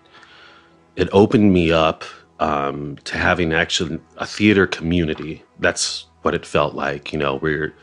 it 0.96 1.10
opened 1.12 1.54
me 1.54 1.72
up 1.72 2.04
um, 2.40 2.98
to 3.04 3.18
having 3.18 3.54
actually 3.54 4.00
a 4.18 4.26
theater 4.26 4.68
community. 4.68 5.44
That's 5.60 6.06
what 6.24 6.34
it 6.34 6.46
felt 6.46 6.74
like. 6.74 7.14
You 7.14 7.20
know, 7.20 7.36
we're 7.36 7.74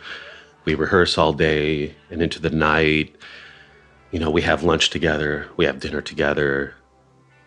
we 0.64 0.74
rehearse 0.74 1.16
all 1.16 1.32
day 1.32 1.94
and 2.10 2.20
into 2.20 2.40
the 2.40 2.50
night. 2.50 3.14
You 4.10 4.18
know, 4.18 4.30
we 4.30 4.42
have 4.42 4.64
lunch 4.64 4.90
together, 4.90 5.48
we 5.56 5.64
have 5.64 5.78
dinner 5.78 6.02
together, 6.02 6.74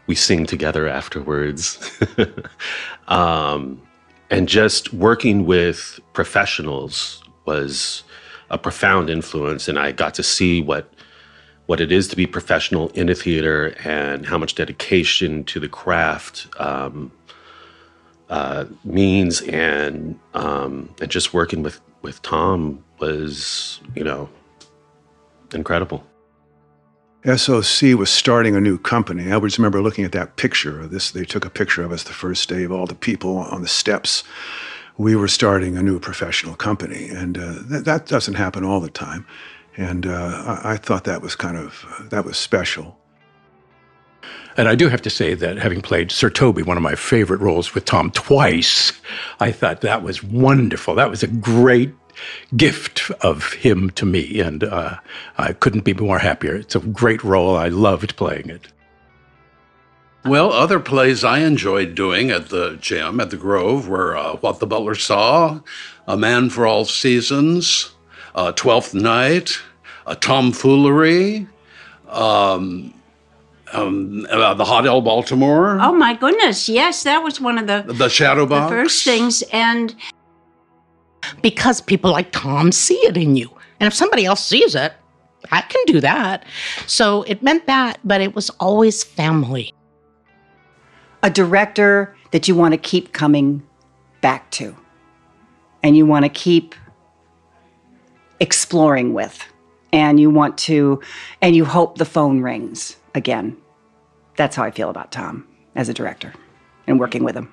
we 0.08 0.16
sing 0.16 0.46
together 0.46 0.88
afterwards. 0.88 2.02
um, 3.10 3.82
and 4.30 4.48
just 4.48 4.94
working 4.94 5.46
with 5.46 6.00
professionals 6.14 7.22
was 7.46 8.04
a 8.54 8.58
profound 8.58 9.10
influence, 9.10 9.68
and 9.68 9.80
I 9.80 9.92
got 9.92 10.14
to 10.14 10.24
see 10.24 10.62
what 10.62 10.88
what 11.66 11.82
it 11.82 11.92
is 11.92 12.08
to 12.10 12.16
be 12.16 12.28
professional 12.28 12.90
in 12.90 13.10
a 13.10 13.16
theater 13.16 13.74
and 13.86 14.26
how 14.26 14.38
much 14.38 14.54
dedication 14.54 15.46
to 15.46 15.62
the 15.62 15.70
craft 15.70 16.48
um, 16.60 17.10
uh, 18.30 18.66
means, 18.84 19.42
and 19.42 20.20
um, 20.36 20.94
and 21.02 21.10
just 21.10 21.34
working 21.34 21.64
with 21.64 21.82
with 22.04 22.22
Tom 22.22 22.84
was 23.00 23.82
you 23.96 24.04
know 24.04 24.30
incredible. 25.54 26.06
SOC 27.26 27.94
was 27.98 28.10
starting 28.10 28.56
a 28.56 28.62
new 28.62 28.78
company. 28.78 29.32
I 29.32 29.32
always 29.32 29.58
remember 29.58 29.82
looking 29.82 30.04
at 30.06 30.12
that 30.12 30.36
picture 30.36 30.86
this. 30.86 31.12
They 31.12 31.26
took 31.26 31.44
a 31.44 31.50
picture 31.50 31.84
of 31.84 31.92
us 31.92 32.04
the 32.04 32.14
first 32.14 32.50
day 32.50 32.64
of 32.64 32.72
all 32.72 32.86
the 32.86 32.96
people 32.96 33.38
on 33.38 33.62
the 33.62 33.68
steps. 33.68 34.24
We 34.98 35.16
were 35.16 35.28
starting 35.28 35.78
a 35.78 35.84
new 35.84 36.00
professional 36.00 36.56
company, 36.56 37.10
and 37.10 37.38
uh, 37.38 37.54
th- 37.70 37.84
that 37.84 38.06
doesn't 38.06 38.36
happen 38.36 38.64
all 38.64 38.80
the 38.80 38.90
time. 38.90 39.26
And 39.76 40.06
uh, 40.06 40.60
I-, 40.64 40.74
I 40.74 40.78
thought 40.78 41.04
that 41.06 41.22
was 41.22 41.36
kind 41.36 41.58
of 41.58 41.86
uh, 41.90 42.08
that 42.10 42.26
was 42.26 42.38
special. 42.38 42.98
And 44.56 44.68
I 44.68 44.76
do 44.76 44.88
have 44.88 45.02
to 45.02 45.10
say 45.10 45.34
that 45.34 45.58
having 45.58 45.82
played 45.82 46.12
Sir 46.12 46.30
Toby, 46.30 46.62
one 46.62 46.78
of 46.78 46.84
my 46.84 46.96
favorite 46.96 47.42
roles 47.42 47.74
with 47.74 47.86
Tom 47.86 48.12
twice, 48.12 48.94
I 49.40 49.52
thought 49.52 49.82
that 49.82 50.04
was 50.04 50.24
wonderful. 50.24 50.94
That 50.94 51.10
was 51.10 51.24
a 51.24 51.28
great 51.28 51.92
gift 52.56 53.10
of 53.22 53.54
him 53.54 53.90
to 53.92 54.06
me, 54.06 54.40
and 54.40 54.64
uh, 54.64 54.98
I 55.38 55.54
couldn't 55.54 55.86
be 55.86 55.94
more 55.96 56.20
happier. 56.20 56.56
It's 56.56 56.76
a 56.76 56.80
great 56.80 57.24
role. 57.24 57.56
I 57.56 57.70
loved 57.70 58.16
playing 58.16 58.50
it. 58.50 58.68
Well, 60.26 60.54
other 60.54 60.80
plays 60.80 61.24
I 61.24 61.40
enjoyed 61.40 61.96
doing 61.96 62.32
at 62.32 62.48
the 62.50 62.78
Gem, 62.80 63.20
at 63.20 63.30
the 63.30 63.38
Grove, 63.38 63.88
were 63.90 64.16
uh, 64.16 64.36
What 64.38 64.60
the 64.60 64.68
Butler 64.68 64.96
Saw, 64.96 65.60
A 66.08 66.16
Man 66.18 66.50
for 66.50 66.66
All 66.66 66.86
Seasons, 66.86 67.94
uh, 68.34 68.54
Twelfth 68.54 68.94
Night, 68.94 69.60
uh, 70.08 70.16
Tomfoolery, 70.16 71.46
um, 72.08 72.94
um, 73.74 74.26
uh, 74.30 74.54
The 74.54 74.64
Hot 74.64 74.86
L 74.86 75.02
Baltimore, 75.02 75.78
Oh 75.82 75.94
my 75.94 76.14
goodness, 76.14 76.70
yes, 76.70 77.04
that 77.04 77.22
was 77.22 77.42
one 77.42 77.58
of 77.58 77.68
the, 77.68 77.94
The 77.94 78.08
Shadow 78.10 78.46
the 78.46 78.56
Box. 78.56 78.72
first 78.72 79.04
things. 79.04 79.42
And 79.52 79.94
because 81.42 81.82
people 81.82 82.12
like 82.12 82.32
Tom 82.32 82.72
see 82.72 82.96
it 83.06 83.18
in 83.18 83.36
you. 83.36 83.50
And 83.82 83.88
if 83.88 83.94
somebody 83.94 84.26
else 84.26 84.46
sees 84.46 84.74
it, 84.76 84.94
I 85.52 85.62
can 85.62 85.84
do 85.86 86.00
that. 86.00 86.46
So 86.88 87.24
it 87.24 87.44
meant 87.44 87.66
that, 87.68 88.00
but 88.06 88.22
it 88.22 88.34
was 88.36 88.50
always 88.52 89.04
family. 89.04 89.74
A 91.24 91.30
director 91.30 92.16
that 92.32 92.48
you 92.48 92.56
want 92.56 92.74
to 92.74 92.78
keep 92.78 93.14
coming 93.14 93.64
back 94.22 94.50
to 94.52 94.76
and 95.82 95.98
you 95.98 96.06
want 96.06 96.26
to 96.26 96.30
keep 96.30 96.76
exploring 98.40 99.14
with 99.14 99.44
and 99.92 100.20
you 100.20 100.30
want 100.30 100.58
to 100.58 101.02
and 101.42 101.56
you 101.56 101.66
hope 101.66 101.98
the 101.98 102.06
phone 102.06 102.42
rings 102.42 102.98
again 103.16 103.56
that's 104.36 104.56
how 104.56 104.64
i 104.64 104.72
feel 104.72 104.90
about 104.90 105.12
tom 105.12 105.48
as 105.76 105.90
a 105.90 105.94
director 105.94 106.34
and 106.88 107.00
working 107.00 107.24
with 107.24 107.36
him 107.36 107.52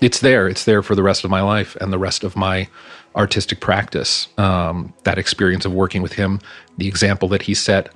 it's 0.00 0.20
there. 0.20 0.48
It's 0.48 0.64
there 0.64 0.82
for 0.82 0.94
the 0.94 1.02
rest 1.02 1.24
of 1.24 1.30
my 1.30 1.40
life 1.40 1.76
and 1.76 1.92
the 1.92 1.98
rest 1.98 2.24
of 2.24 2.36
my 2.36 2.68
artistic 3.16 3.60
practice. 3.60 4.28
Um, 4.36 4.92
that 5.04 5.18
experience 5.18 5.64
of 5.64 5.72
working 5.72 6.02
with 6.02 6.12
him, 6.12 6.40
the 6.76 6.88
example 6.88 7.28
that 7.28 7.42
he 7.42 7.54
set, 7.54 7.90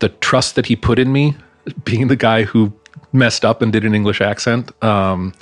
the 0.00 0.08
trust 0.08 0.56
that 0.56 0.66
he 0.66 0.76
put 0.76 0.98
in 0.98 1.12
me, 1.12 1.36
being 1.84 2.08
the 2.08 2.16
guy 2.16 2.42
who 2.42 2.72
messed 3.16 3.44
up 3.44 3.62
and 3.62 3.72
did 3.72 3.84
an 3.84 3.94
English 3.94 4.20
accent, 4.20 4.70
um, 4.84 5.32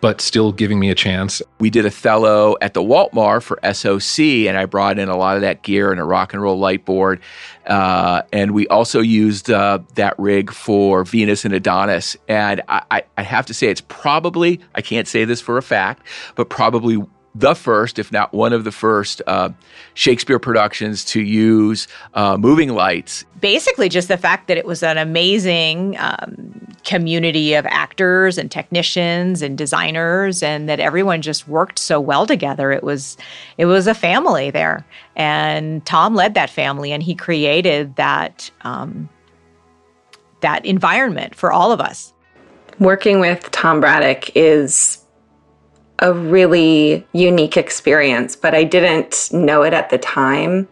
but 0.00 0.20
still 0.20 0.52
giving 0.52 0.78
me 0.78 0.90
a 0.90 0.94
chance. 0.94 1.42
We 1.58 1.70
did 1.70 1.84
Othello 1.84 2.56
at 2.60 2.74
the 2.74 2.80
Waltmar 2.80 3.42
for 3.42 3.58
SOC, 3.72 4.46
and 4.48 4.56
I 4.56 4.64
brought 4.64 4.98
in 4.98 5.08
a 5.08 5.16
lot 5.16 5.36
of 5.36 5.42
that 5.42 5.62
gear 5.62 5.90
and 5.90 6.00
a 6.00 6.04
rock 6.04 6.32
and 6.32 6.42
roll 6.42 6.58
light 6.58 6.84
board. 6.84 7.20
Uh, 7.66 8.22
and 8.32 8.52
we 8.52 8.66
also 8.68 9.00
used 9.00 9.50
uh, 9.50 9.80
that 9.96 10.18
rig 10.18 10.52
for 10.52 11.04
Venus 11.04 11.44
and 11.44 11.52
Adonis. 11.52 12.16
And 12.28 12.62
I, 12.68 12.82
I, 12.90 13.02
I 13.18 13.22
have 13.22 13.46
to 13.46 13.54
say, 13.54 13.68
it's 13.68 13.82
probably, 13.82 14.60
I 14.74 14.82
can't 14.82 15.08
say 15.08 15.24
this 15.24 15.40
for 15.40 15.58
a 15.58 15.62
fact, 15.62 16.06
but 16.36 16.48
probably 16.48 17.04
the 17.38 17.54
first, 17.54 17.98
if 17.98 18.10
not 18.10 18.32
one 18.32 18.52
of 18.52 18.64
the 18.64 18.72
first, 18.72 19.22
uh, 19.26 19.50
Shakespeare 19.94 20.38
productions 20.38 21.04
to 21.06 21.22
use 21.22 21.86
uh, 22.14 22.36
moving 22.36 22.70
lights. 22.70 23.24
Basically 23.40 23.88
just 23.88 24.08
the 24.08 24.16
fact 24.16 24.48
that 24.48 24.56
it 24.56 24.66
was 24.66 24.82
an 24.82 24.98
amazing 24.98 25.96
um, 25.98 26.66
community 26.84 27.54
of 27.54 27.64
actors 27.66 28.38
and 28.38 28.50
technicians 28.50 29.42
and 29.42 29.56
designers 29.56 30.42
and 30.42 30.68
that 30.68 30.80
everyone 30.80 31.22
just 31.22 31.46
worked 31.46 31.78
so 31.78 32.00
well 32.00 32.26
together. 32.26 32.72
It 32.72 32.82
was 32.82 33.16
it 33.56 33.66
was 33.66 33.86
a 33.86 33.94
family 33.94 34.50
there. 34.50 34.84
And 35.14 35.84
tom 35.86 36.14
led 36.14 36.34
that 36.34 36.50
family 36.50 36.92
and 36.92 37.02
he 37.02 37.14
created 37.14 37.94
that 37.96 38.50
um, 38.62 39.08
that 40.40 40.64
environment 40.64 41.34
for 41.34 41.52
all 41.52 41.72
of 41.72 41.80
us. 41.80 42.12
Working 42.78 43.20
with 43.20 43.50
Tom 43.50 43.80
Braddock 43.80 44.36
is 44.36 44.98
a 45.98 46.12
really 46.12 47.06
unique 47.12 47.56
experience, 47.56 48.36
but 48.36 48.54
I 48.54 48.64
didn't 48.64 49.30
know 49.32 49.62
it 49.62 49.72
at 49.72 49.90
the 49.90 49.98
time. 49.98 50.68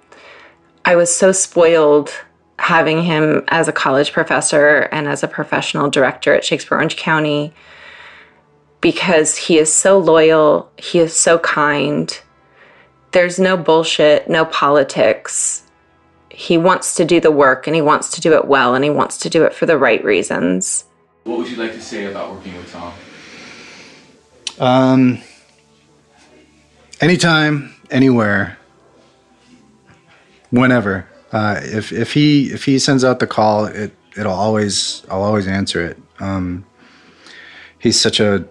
I 0.85 0.95
was 0.95 1.15
so 1.15 1.33
spoiled 1.33 2.11
having 2.59 3.03
him 3.03 3.45
as 3.49 3.69
a 3.69 3.73
college 3.73 4.13
professor 4.13 4.89
and 4.93 5.09
as 5.09 5.23
a 5.23 5.29
professional 5.29 5.91
director 5.91 6.35
at 6.35 6.45
Shakespeare 6.45 6.79
Orange 6.79 6.97
County 6.97 7.53
because 8.81 9.37
he 9.37 9.59
is 9.59 9.73
so 9.73 9.99
loyal, 9.99 10.71
he 10.77 11.01
is 11.01 11.15
so 11.15 11.39
kind. 11.41 12.21
There's 13.11 13.39
no 13.39 13.57
bullshit, 13.57 14.29
no 14.29 14.45
politics. 14.45 15.65
He 16.31 16.57
wants 16.57 16.95
to 16.97 17.05
do 17.05 17.19
the 17.19 17.31
work 17.31 17.67
and 17.67 17.75
he 17.75 17.83
wants 17.83 18.11
to 18.11 18.21
do 18.21 18.35
it 18.35 18.47
well 18.47 18.75
and 18.75 18.85
he 18.85 18.91
wants 18.91 19.19
to 19.19 19.31
do 19.31 19.45
it 19.45 19.55
for 19.55 19.67
the 19.67 19.79
right 19.79 20.05
reasons. 20.05 20.85
What 21.25 21.39
would 21.39 21.49
you 21.49 21.57
like 21.57 21.73
to 21.73 21.81
say 21.81 22.05
about 22.05 22.33
working 22.33 22.57
with 22.57 22.71
Tom? 22.73 22.93
Um, 24.59 25.21
anytime, 27.01 27.75
anywhere, 27.91 28.59
whenever. 30.51 31.09
Uh, 31.33 31.61
if 31.63 31.93
if 31.93 32.13
he 32.13 32.53
if 32.53 32.65
he 32.65 32.79
sends 32.79 33.05
out 33.05 33.19
the 33.19 33.27
call, 33.27 33.67
it 33.67 33.93
it'll 34.17 34.33
always 34.33 35.05
I'll 35.11 35.23
always 35.23 35.47
answer 35.47 35.85
it. 35.85 35.99
Um, 36.21 36.65
he's 37.79 38.01
such 38.01 38.21
a 38.21 38.47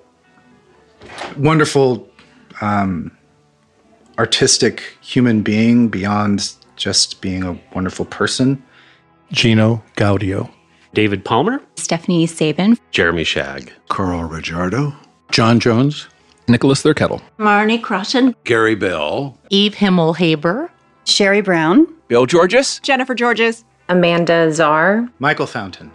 wonderful, 1.38 2.08
um, 2.62 3.16
artistic 4.18 4.97
human 5.01 5.41
being 5.41 5.88
beyond 5.89 6.53
just 6.76 7.22
being 7.22 7.43
a 7.43 7.60
wonderful 7.74 8.06
person. 8.06 8.64
Gino 9.32 9.84
Gaudio. 9.95 10.51
David 10.93 11.26
Palmer, 11.26 11.62
Stephanie 11.76 12.26
Sabin, 12.26 12.78
Jeremy 12.91 13.26
Shag, 13.26 13.74
Carl 13.89 14.24
Ricciardo, 14.24 14.93
John 15.32 15.59
Jones, 15.59 16.07
Nicholas 16.47 16.82
Thurkettle, 16.84 17.21
Marnie 17.38 17.82
Crossan, 17.82 18.36
Gary 18.43 18.76
Bell, 18.76 19.38
Eve 19.49 19.76
Himmelhaber, 19.76 20.69
sherry 21.05 21.41
brown 21.41 21.88
Bill 22.07 22.26
Georges, 22.26 22.80
jennifer 22.84 23.15
georges 23.15 23.63
Amanda 23.89 24.51
Czar, 24.53 25.09
Michael 25.19 25.47
Fountain. 25.47 25.91